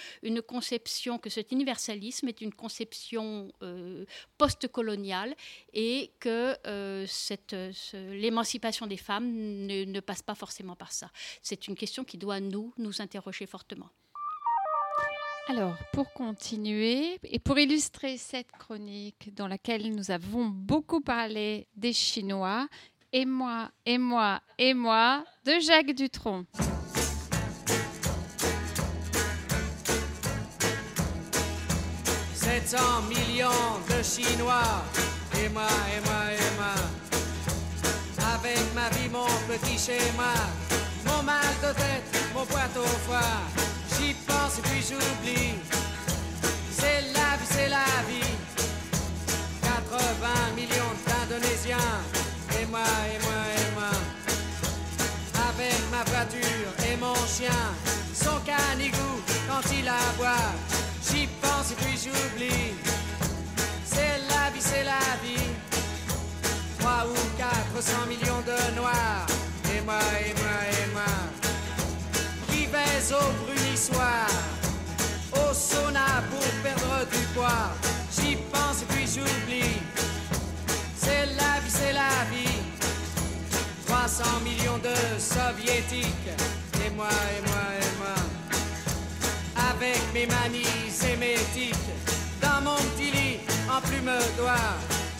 [0.47, 3.51] conception, que cet universalisme est une conception
[4.37, 5.33] post-coloniale
[5.71, 6.57] et que
[8.19, 11.09] l'émancipation des femmes ne, ne passe pas forcément par ça.
[11.41, 13.89] C'est une question qui doit nous, nous interroger fortement.
[15.49, 21.91] Alors, pour continuer et pour illustrer cette chronique dans laquelle nous avons beaucoup parlé des
[21.91, 22.67] Chinois,
[23.11, 26.45] et moi, et moi, et moi, de Jacques Dutronc.
[32.35, 32.77] 700
[33.09, 33.49] millions
[33.89, 34.83] de Chinois.
[35.43, 36.75] Et moi, et moi, et moi.
[38.35, 40.31] Avec ma vie, mon petit schéma.
[41.07, 43.68] Mon mal de tête, mon poids au foie.
[43.99, 45.55] J'y pense et puis j'oublie.
[46.71, 48.33] C'est la vie, c'est la vie.
[49.61, 51.77] 80 millions d'Indonésiens.
[52.59, 52.79] Et moi,
[53.13, 53.93] et moi, et moi.
[55.49, 57.61] Avec ma voiture et mon chien.
[58.13, 60.47] Son canigou quand il aboie.
[61.03, 62.73] J'y pense et puis j'oublie.
[63.83, 65.49] C'est la vie, c'est la vie.
[66.79, 69.27] 3 ou 400 millions de noirs.
[69.75, 70.78] Et moi, et moi, et moi.
[72.99, 74.27] Au brunissoir.
[75.31, 77.71] Au sauna pour perdre du poids.
[78.11, 79.79] J'y pense puis j'oublie.
[80.97, 82.59] C'est la vie, c'est la vie.
[83.87, 86.29] 300 millions de soviétiques
[86.85, 88.15] et moi, et moi, et moi.
[89.71, 91.75] Avec mes manies et mes tics,
[92.41, 93.39] dans mon petit lit,
[93.71, 94.75] en plume d'oie,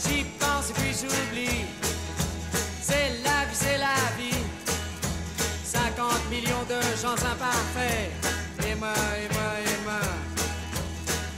[0.05, 1.65] j'y pense puis j'oublie.
[2.81, 4.28] C'est la vie, c'est la vie.
[5.99, 8.09] 50 millions de gens imparfaits,
[8.65, 9.99] et moi, et moi, et moi.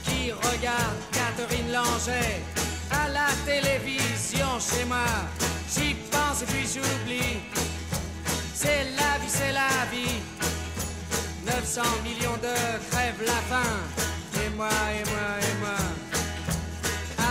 [0.04, 2.30] Qui regarde Catherine Langer
[2.92, 5.10] à la télévision chez moi.
[5.68, 7.40] J'y pense et puis j'oublie.
[8.54, 10.20] C'est la vie, c'est la vie.
[11.44, 12.54] 900 millions de
[12.92, 13.74] crèvent la faim.
[14.44, 15.80] Et moi, et moi, et moi.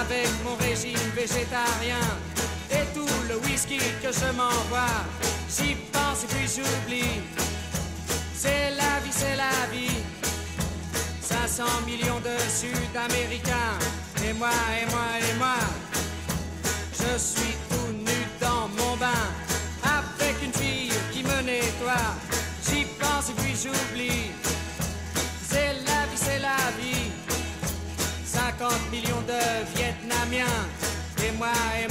[0.02, 2.08] Avec mon régime végétarien
[2.72, 5.06] et tout le whisky que je m'envoie.
[5.58, 7.22] J'y pense et puis j'oublie.
[8.34, 9.98] C'est la vie, c'est la vie.
[11.22, 13.78] 500 millions de Sud-Américains.
[14.26, 14.50] Et moi,
[14.82, 15.60] et moi, et moi.
[16.94, 19.28] Je suis tout nu dans mon bain.
[19.84, 22.16] Avec une fille qui me nettoie.
[22.66, 24.32] J'y pense et puis j'oublie.
[25.50, 27.12] C'est la vie, c'est la vie.
[28.24, 29.42] 50 millions de
[29.76, 30.62] Vietnamiens.
[31.28, 31.52] Et moi,
[31.84, 31.91] et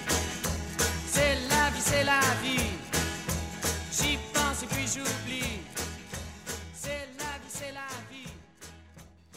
[2.01, 2.57] C'est la vie.
[3.91, 5.59] J'y pense et puis j'oublie.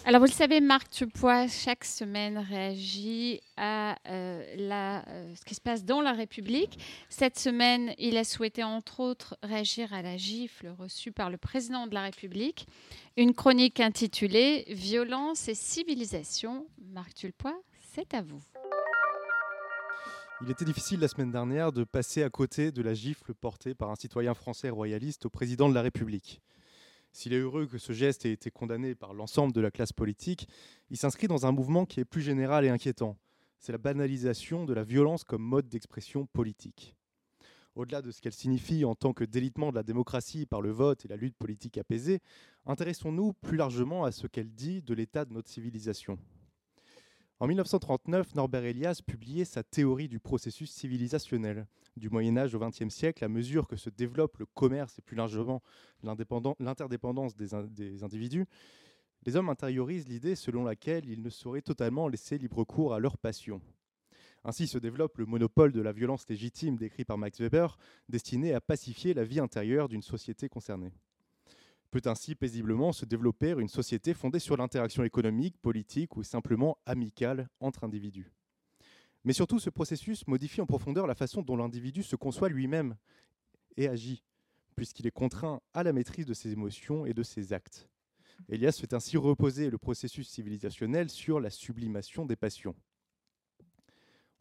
[0.06, 5.60] Alors, vous le savez, Marc Tupois, chaque semaine, réagit à euh, euh, ce qui se
[5.60, 6.78] passe dans la République.
[7.10, 11.86] Cette semaine, il a souhaité, entre autres, réagir à la gifle reçue par le président
[11.86, 12.66] de la République.
[13.18, 16.66] Une chronique intitulée Violence et civilisation.
[16.92, 17.58] Marc Tupois,
[17.94, 18.40] c'est à vous.
[20.46, 23.90] Il était difficile la semaine dernière de passer à côté de la gifle portée par
[23.90, 26.42] un citoyen français royaliste au président de la République.
[27.12, 30.46] S'il est heureux que ce geste ait été condamné par l'ensemble de la classe politique,
[30.90, 33.16] il s'inscrit dans un mouvement qui est plus général et inquiétant.
[33.58, 36.94] C'est la banalisation de la violence comme mode d'expression politique.
[37.74, 41.06] Au-delà de ce qu'elle signifie en tant que délitement de la démocratie par le vote
[41.06, 42.20] et la lutte politique apaisée,
[42.66, 46.18] intéressons-nous plus largement à ce qu'elle dit de l'état de notre civilisation.
[47.40, 51.66] En 1939, Norbert Elias publiait sa théorie du processus civilisationnel
[51.96, 55.16] du Moyen Âge au XXe siècle à mesure que se développe le commerce et plus
[55.16, 55.60] largement
[56.02, 58.46] l'interdépendance des, in- des individus.
[59.26, 63.18] Les hommes intériorisent l'idée selon laquelle ils ne sauraient totalement laisser libre cours à leurs
[63.18, 63.60] passions.
[64.44, 67.78] Ainsi se développe le monopole de la violence légitime décrit par Max Weber,
[68.08, 70.92] destiné à pacifier la vie intérieure d'une société concernée
[71.94, 77.48] peut ainsi paisiblement se développer une société fondée sur l'interaction économique, politique ou simplement amicale
[77.60, 78.32] entre individus.
[79.22, 82.96] Mais surtout, ce processus modifie en profondeur la façon dont l'individu se conçoit lui-même
[83.76, 84.24] et agit,
[84.74, 87.88] puisqu'il est contraint à la maîtrise de ses émotions et de ses actes.
[88.48, 92.74] Elias fait ainsi reposer le processus civilisationnel sur la sublimation des passions.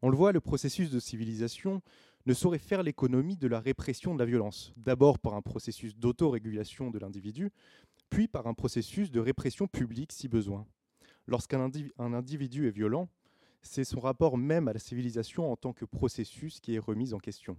[0.06, 1.82] On le voit, le processus de civilisation
[2.26, 6.92] ne saurait faire l'économie de la répression de la violence, d'abord par un processus d'autorégulation
[6.92, 7.52] de l'individu,
[8.10, 10.68] puis par un processus de répression publique si besoin.
[11.26, 13.08] Lorsqu'un indiv- un individu est violent,
[13.62, 17.20] c'est son rapport même à la civilisation en tant que processus qui est remis en
[17.20, 17.56] question.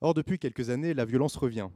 [0.00, 1.68] Or, depuis quelques années, la violence revient,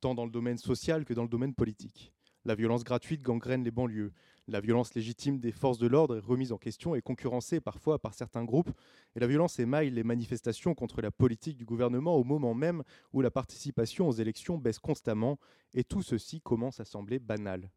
[0.00, 2.12] tant dans le domaine social que dans le domaine politique.
[2.44, 4.12] La violence gratuite gangrène les banlieues.
[4.50, 8.14] La violence légitime des forces de l'ordre est remise en question et concurrencée parfois par
[8.14, 8.70] certains groupes.
[9.14, 13.20] Et la violence émaille les manifestations contre la politique du gouvernement au moment même où
[13.20, 15.38] la participation aux élections baisse constamment.
[15.74, 17.70] Et tout ceci commence à sembler banal.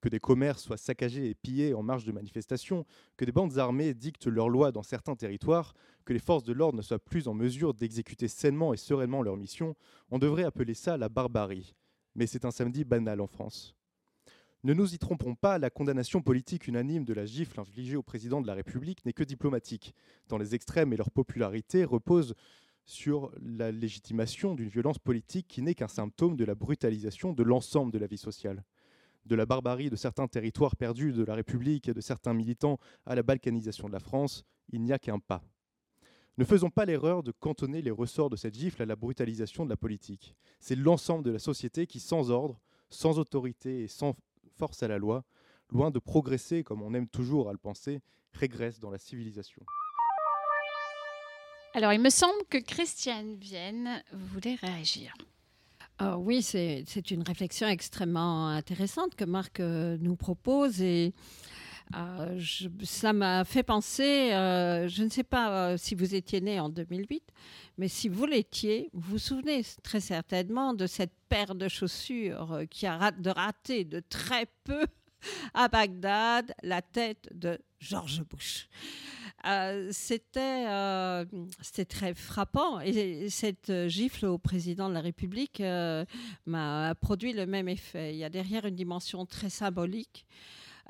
[0.00, 2.84] Que des commerces soient saccagés et pillés en marge de manifestations,
[3.16, 6.76] que des bandes armées dictent leurs lois dans certains territoires, que les forces de l'ordre
[6.76, 9.76] ne soient plus en mesure d'exécuter sainement et sereinement leur mission,
[10.10, 11.76] on devrait appeler ça la barbarie.
[12.16, 13.76] Mais c'est un samedi banal en France.
[14.64, 18.40] Ne nous y trompons pas, la condamnation politique unanime de la gifle infligée au président
[18.40, 19.94] de la République n'est que diplomatique,
[20.26, 22.34] tant les extrêmes et leur popularité reposent
[22.86, 27.92] sur la légitimation d'une violence politique qui n'est qu'un symptôme de la brutalisation de l'ensemble
[27.92, 28.64] de la vie sociale.
[29.26, 33.14] De la barbarie de certains territoires perdus de la République et de certains militants à
[33.14, 35.44] la balkanisation de la France, il n'y a qu'un pas.
[36.38, 39.70] Ne faisons pas l'erreur de cantonner les ressorts de cette gifle à la brutalisation de
[39.70, 40.34] la politique.
[40.58, 42.58] C'est l'ensemble de la société qui, sans ordre,
[42.88, 44.16] sans autorité et sans
[44.56, 45.24] force à la loi,
[45.70, 48.00] loin de progresser comme on aime toujours à le penser,
[48.32, 49.62] régresse dans la civilisation.
[51.74, 55.12] Alors, il me semble que Christiane Vienne voulait réagir.
[55.98, 61.12] Ah oui, c'est c'est une réflexion extrêmement intéressante que Marc euh, nous propose et
[61.94, 62.40] euh,
[62.82, 66.68] ça m'a fait penser, euh, je ne sais pas euh, si vous étiez né en
[66.68, 67.22] 2008,
[67.78, 72.86] mais si vous l'étiez, vous vous souvenez très certainement de cette paire de chaussures qui
[72.86, 74.86] a raté de très peu
[75.54, 78.68] à Bagdad la tête de George Bush.
[79.90, 80.64] C'était
[81.84, 85.62] très frappant et cette gifle au président de la République
[86.46, 88.14] m'a produit le même effet.
[88.14, 90.24] Il y a derrière une dimension très symbolique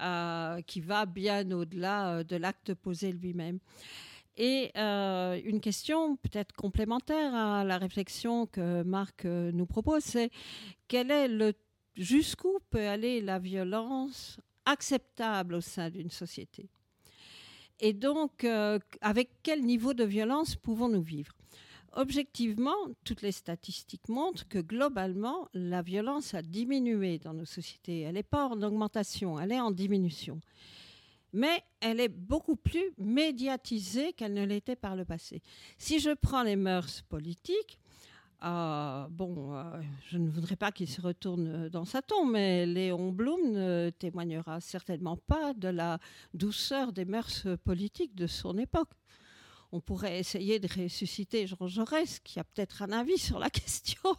[0.00, 3.58] euh, qui va bien au-delà euh, de l'acte posé lui-même.
[4.36, 10.30] Et euh, une question peut-être complémentaire à la réflexion que Marc nous propose, c'est
[10.88, 11.52] quel est le
[11.96, 16.68] jusqu'où peut aller la violence acceptable au sein d'une société?
[17.78, 18.44] Et donc,
[19.00, 21.36] avec quel niveau de violence pouvons-nous vivre?
[21.96, 28.00] Objectivement, toutes les statistiques montrent que globalement, la violence a diminué dans nos sociétés.
[28.00, 30.40] Elle n'est pas en augmentation, elle est en diminution.
[31.32, 35.40] Mais elle est beaucoup plus médiatisée qu'elle ne l'était par le passé.
[35.78, 37.78] Si je prends les mœurs politiques,
[38.42, 39.62] euh, bon, euh,
[40.10, 44.60] je ne voudrais pas qu'il se retourne dans sa tombe, mais Léon Blum ne témoignera
[44.60, 46.00] certainement pas de la
[46.34, 48.90] douceur des mœurs politiques de son époque.
[49.74, 54.14] On pourrait essayer de ressusciter Jean Jaurès, qui a peut-être un avis sur la question.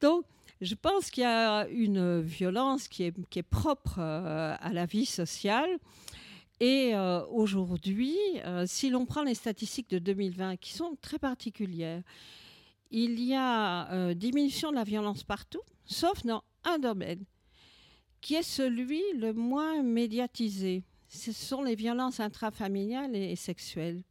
[0.00, 0.24] Donc,
[0.60, 5.80] je pense qu'il y a une violence qui est, propre euh, à la vie sociale.
[6.60, 12.04] Et euh, aujourd'hui, euh, si l'on prend les statistiques de 2020, qui sont très particulières,
[12.92, 17.24] il y a diminution de la violence partout, sauf dans un domaine,
[18.20, 20.84] qui est celui le moins médiatisé.
[21.08, 24.04] Ce sont les violences intrafamiliales et sexuelles.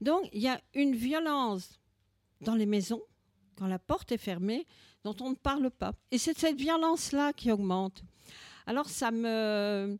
[0.00, 1.80] Donc, il y a une violence
[2.40, 3.02] dans les maisons,
[3.56, 4.66] quand la porte est fermée,
[5.04, 5.92] dont on ne parle pas.
[6.10, 8.02] Et c'est cette violence-là qui augmente.
[8.66, 9.98] Alors, ça me,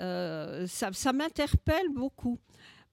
[0.00, 2.38] euh, ça, m'interpelle beaucoup.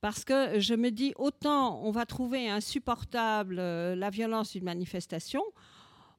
[0.02, 5.42] Parce que je me dis, autant on va trouver insupportable euh, la violence d'une manifestation,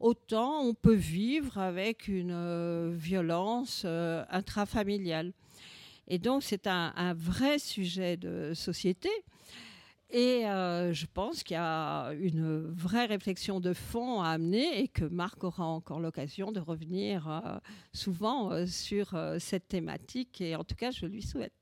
[0.00, 3.84] autant on peut vivre avec une euh, violence
[4.30, 5.32] intrafamiliale.
[6.08, 9.10] Et donc c'est un vrai sujet de société.
[10.10, 14.88] Et euh, je pense qu'il y a une vraie réflexion de fond à amener et
[14.88, 17.58] que Marc aura encore l'occasion de revenir euh,
[17.92, 20.40] souvent euh, sur cette thématique.
[20.40, 21.52] Et en tout cas, je lui souhaite.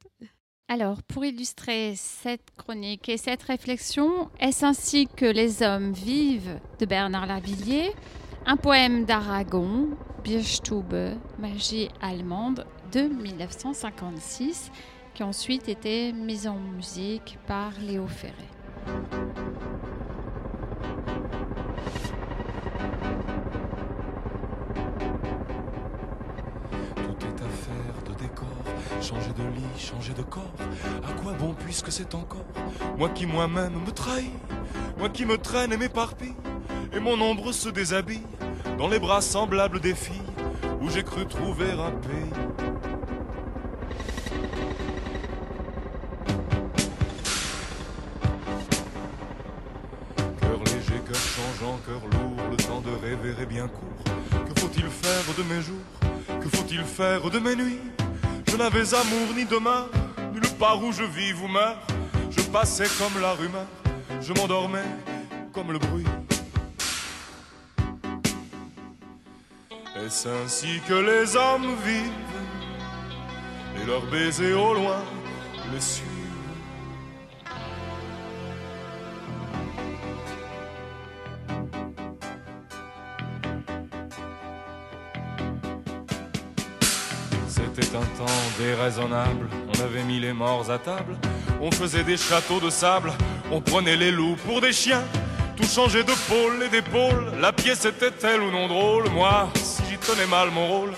[0.68, 6.86] Alors, pour illustrer cette chronique et cette réflexion, est-ce ainsi que les hommes vivent de
[6.86, 7.92] Bernard Lavillier,
[8.46, 9.90] un poème d'Aragon,
[10.24, 10.94] Bierstube,
[11.38, 14.70] magie allemande, de 1956,
[15.14, 18.34] qui ensuite été mis en musique par Léo Ferré.
[26.96, 28.46] Tout est affaire de décor,
[29.00, 30.42] changer de lit, changer de corps.
[31.06, 32.46] À quoi bon puisque c'est encore
[32.96, 34.32] moi qui moi-même me trahis,
[34.98, 36.34] moi qui me traîne et m'éparpille,
[36.92, 38.26] et mon ombre se déshabille
[38.78, 40.16] dans les bras semblables des filles
[40.80, 42.71] où j'ai cru trouver un pays.
[53.68, 56.40] Que faut-il faire de mes jours?
[56.40, 57.80] Que faut-il faire de mes nuits?
[58.48, 59.86] Je n'avais amour ni demain,
[60.32, 61.78] nulle part où je vis ou meurs.
[62.30, 63.66] Je passais comme la rumeur,
[64.20, 64.84] je m'endormais
[65.52, 66.06] comme le bruit.
[69.96, 72.12] Est-ce ainsi que les hommes vivent?
[73.80, 75.02] Et leurs baisers au loin
[75.72, 76.11] les suivent
[87.74, 88.26] C'était un temps
[88.58, 91.16] déraisonnable, on avait mis les morts à table,
[91.58, 93.14] on faisait des châteaux de sable,
[93.50, 95.02] on prenait les loups pour des chiens,
[95.56, 99.96] tout changeait de pôle et d'épaule, la pièce était-elle ou non drôle, moi, si j'y
[99.96, 100.92] tenais mal mon rôle,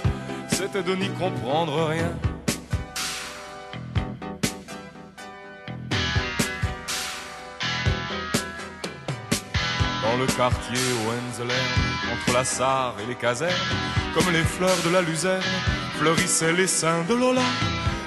[0.48, 2.10] c'était de n'y comprendre rien.
[10.02, 10.76] Dans le quartier
[11.06, 11.56] Hohenzollern,
[12.12, 13.52] entre la Sarre et les casernes,
[14.14, 15.42] comme les fleurs de la luzerne,
[15.98, 17.42] fleurissaient les seins de Lola.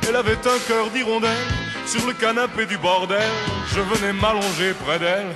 [0.07, 1.47] Elle avait un cœur d'hirondelle
[1.85, 3.31] sur le canapé du bordel.
[3.73, 5.35] Je venais m'allonger près d'elle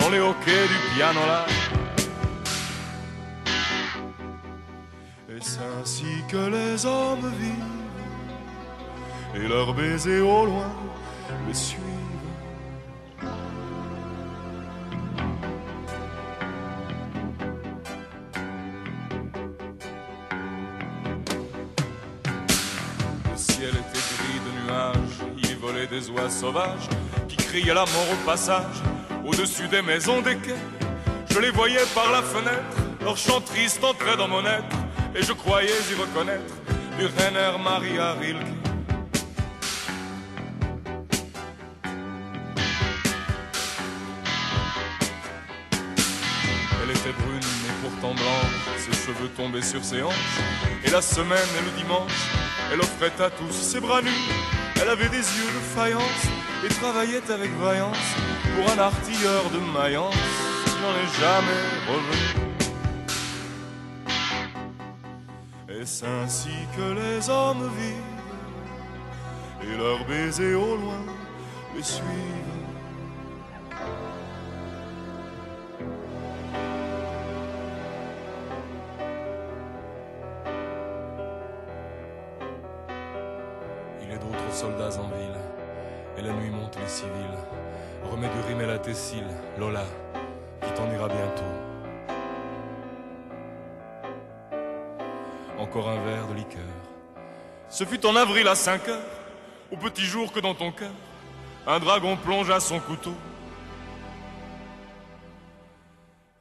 [0.00, 1.46] dans les hoquets du pianola.
[5.28, 7.74] Et c'est ainsi que les hommes vivent?
[9.34, 10.72] Et leurs baisers au loin
[11.48, 11.85] les.
[25.86, 26.88] Des oies sauvages
[27.28, 28.82] qui criaient la mort au passage
[29.24, 30.54] au-dessus des maisons des quais.
[31.30, 34.76] Je les voyais par la fenêtre, leur chant triste entrait dans mon être
[35.14, 36.54] et je croyais y reconnaître
[36.98, 37.04] du
[37.62, 38.36] Maria Rilke.
[46.82, 50.14] Elle était brune et pourtant blanche, ses cheveux tombaient sur ses hanches.
[50.84, 52.12] Et la semaine et le dimanche,
[52.72, 54.55] elle offrait à tous ses bras nus.
[54.80, 56.26] Elle avait des yeux de faïence
[56.64, 57.96] et travaillait avec vaillance
[58.54, 60.14] pour un artilleur de Mayence
[60.64, 62.26] qui n'en est jamais revenu.
[65.80, 68.16] Est-ce ainsi que les hommes vivent
[69.62, 71.04] et leurs baisers au loin
[71.74, 72.55] les suivent?
[86.96, 87.38] Civils.
[88.10, 89.84] Remets du rimel à tes cils, Lola,
[90.62, 91.52] qui t'en ira bientôt.
[95.58, 96.74] Encore un verre de liqueur.
[97.68, 99.12] Ce fut en avril à 5 heures,
[99.70, 100.96] au petit jour que dans ton cœur,
[101.66, 103.14] un dragon plongea son couteau.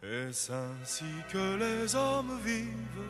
[0.04, 3.10] Est-ce ainsi que les hommes vivent?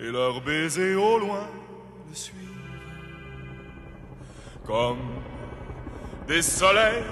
[0.00, 1.46] Et leurs baisers au loin
[2.08, 2.48] le suivent
[6.28, 7.04] des soleils.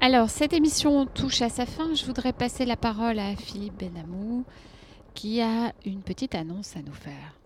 [0.00, 1.94] Alors, cette émission touche à sa fin.
[1.94, 4.44] Je voudrais passer la parole à Philippe Benamou,
[5.14, 7.36] qui a une petite annonce à nous faire.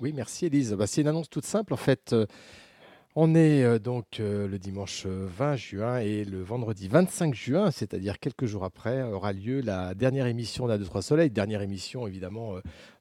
[0.00, 0.72] Oui, merci Elise.
[0.74, 1.74] Bah, c'est une annonce toute simple.
[1.74, 2.26] En fait, euh,
[3.20, 7.72] on est euh, donc euh, le dimanche euh, 20 juin et le vendredi 25 juin,
[7.72, 12.06] c'est-à-dire quelques jours après, aura lieu la dernière émission d'A 2 3 Soleil, dernière émission
[12.06, 12.54] évidemment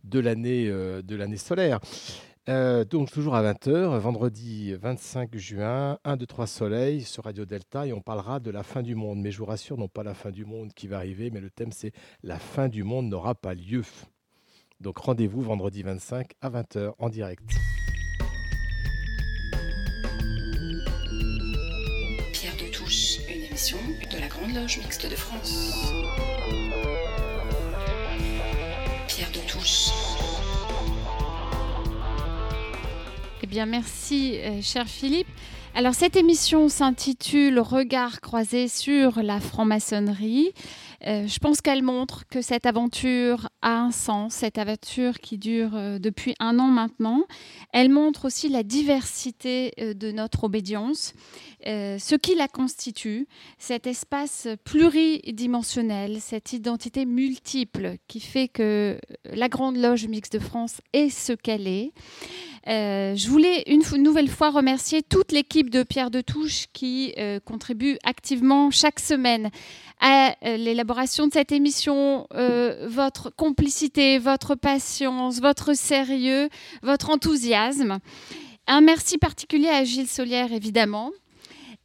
[0.04, 1.80] de l'année solaire.
[2.48, 7.94] Donc toujours à 20h, vendredi 25 juin, 1, 2, 3 Soleil sur Radio Delta et
[7.94, 9.20] on parlera de la fin du monde.
[9.20, 11.52] Mais je vous rassure, non pas la fin du monde qui va arriver, mais le
[11.52, 11.92] thème c'est
[12.24, 13.84] la fin du monde n'aura pas lieu.
[14.80, 17.42] Donc rendez-vous vendredi 25 à 20h en direct.
[22.32, 23.78] Pierre de Touche, une émission
[24.12, 25.74] de la Grande Loge Mixte de France.
[29.08, 29.90] Pierre de Touche.
[33.42, 35.28] Eh bien, merci, euh, cher Philippe.
[35.74, 40.52] Alors, cette émission s'intitule Regard croisé sur la franc-maçonnerie.
[41.06, 45.76] Euh, je pense qu'elle montre que cette aventure a un sens, cette aventure qui dure
[45.76, 47.26] euh, depuis un an maintenant.
[47.72, 51.14] Elle montre aussi la diversité euh, de notre obédience,
[51.66, 59.76] ce qui la constitue, cet espace pluridimensionnel, cette identité multiple qui fait que la Grande
[59.76, 61.92] Loge Mixte de France est ce qu'elle est.
[62.68, 67.40] Euh, je voulais une nouvelle fois remercier toute l'équipe de Pierre de Touche qui euh,
[67.40, 69.50] contribue activement chaque semaine
[70.02, 72.28] à euh, l'élaboration de cette émission,
[72.88, 76.50] votre complicité, votre patience, votre sérieux,
[76.84, 78.00] votre enthousiasme.
[78.68, 81.12] Un merci particulier à Gilles Solière, évidemment.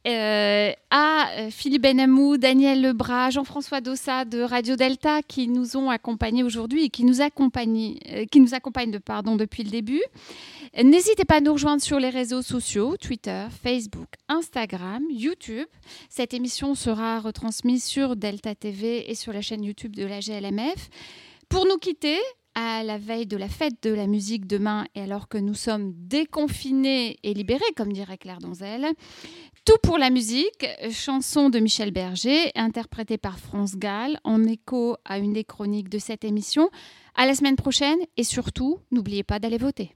[0.05, 5.89] Euh, à euh, Philippe Benamou, Daniel Lebras, Jean-François Dossa de Radio Delta qui nous ont
[5.89, 8.25] accompagnés aujourd'hui et qui nous accompagnent, euh,
[9.37, 10.01] depuis le début.
[10.83, 15.67] N'hésitez pas à nous rejoindre sur les réseaux sociaux, Twitter, Facebook, Instagram, YouTube.
[16.09, 20.89] Cette émission sera retransmise sur Delta TV et sur la chaîne YouTube de la GLMF.
[21.47, 22.17] Pour nous quitter,
[22.55, 25.93] à la veille de la fête de la musique demain et alors que nous sommes
[25.95, 28.93] déconfinés et libérés, comme dirait Claire Donzel,
[29.65, 35.19] tout pour la musique, chanson de Michel Berger, interprétée par France Gall, en écho à
[35.19, 36.69] une des chroniques de cette émission.
[37.15, 39.95] À la semaine prochaine et surtout, n'oubliez pas d'aller voter.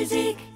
[0.00, 0.49] Muziek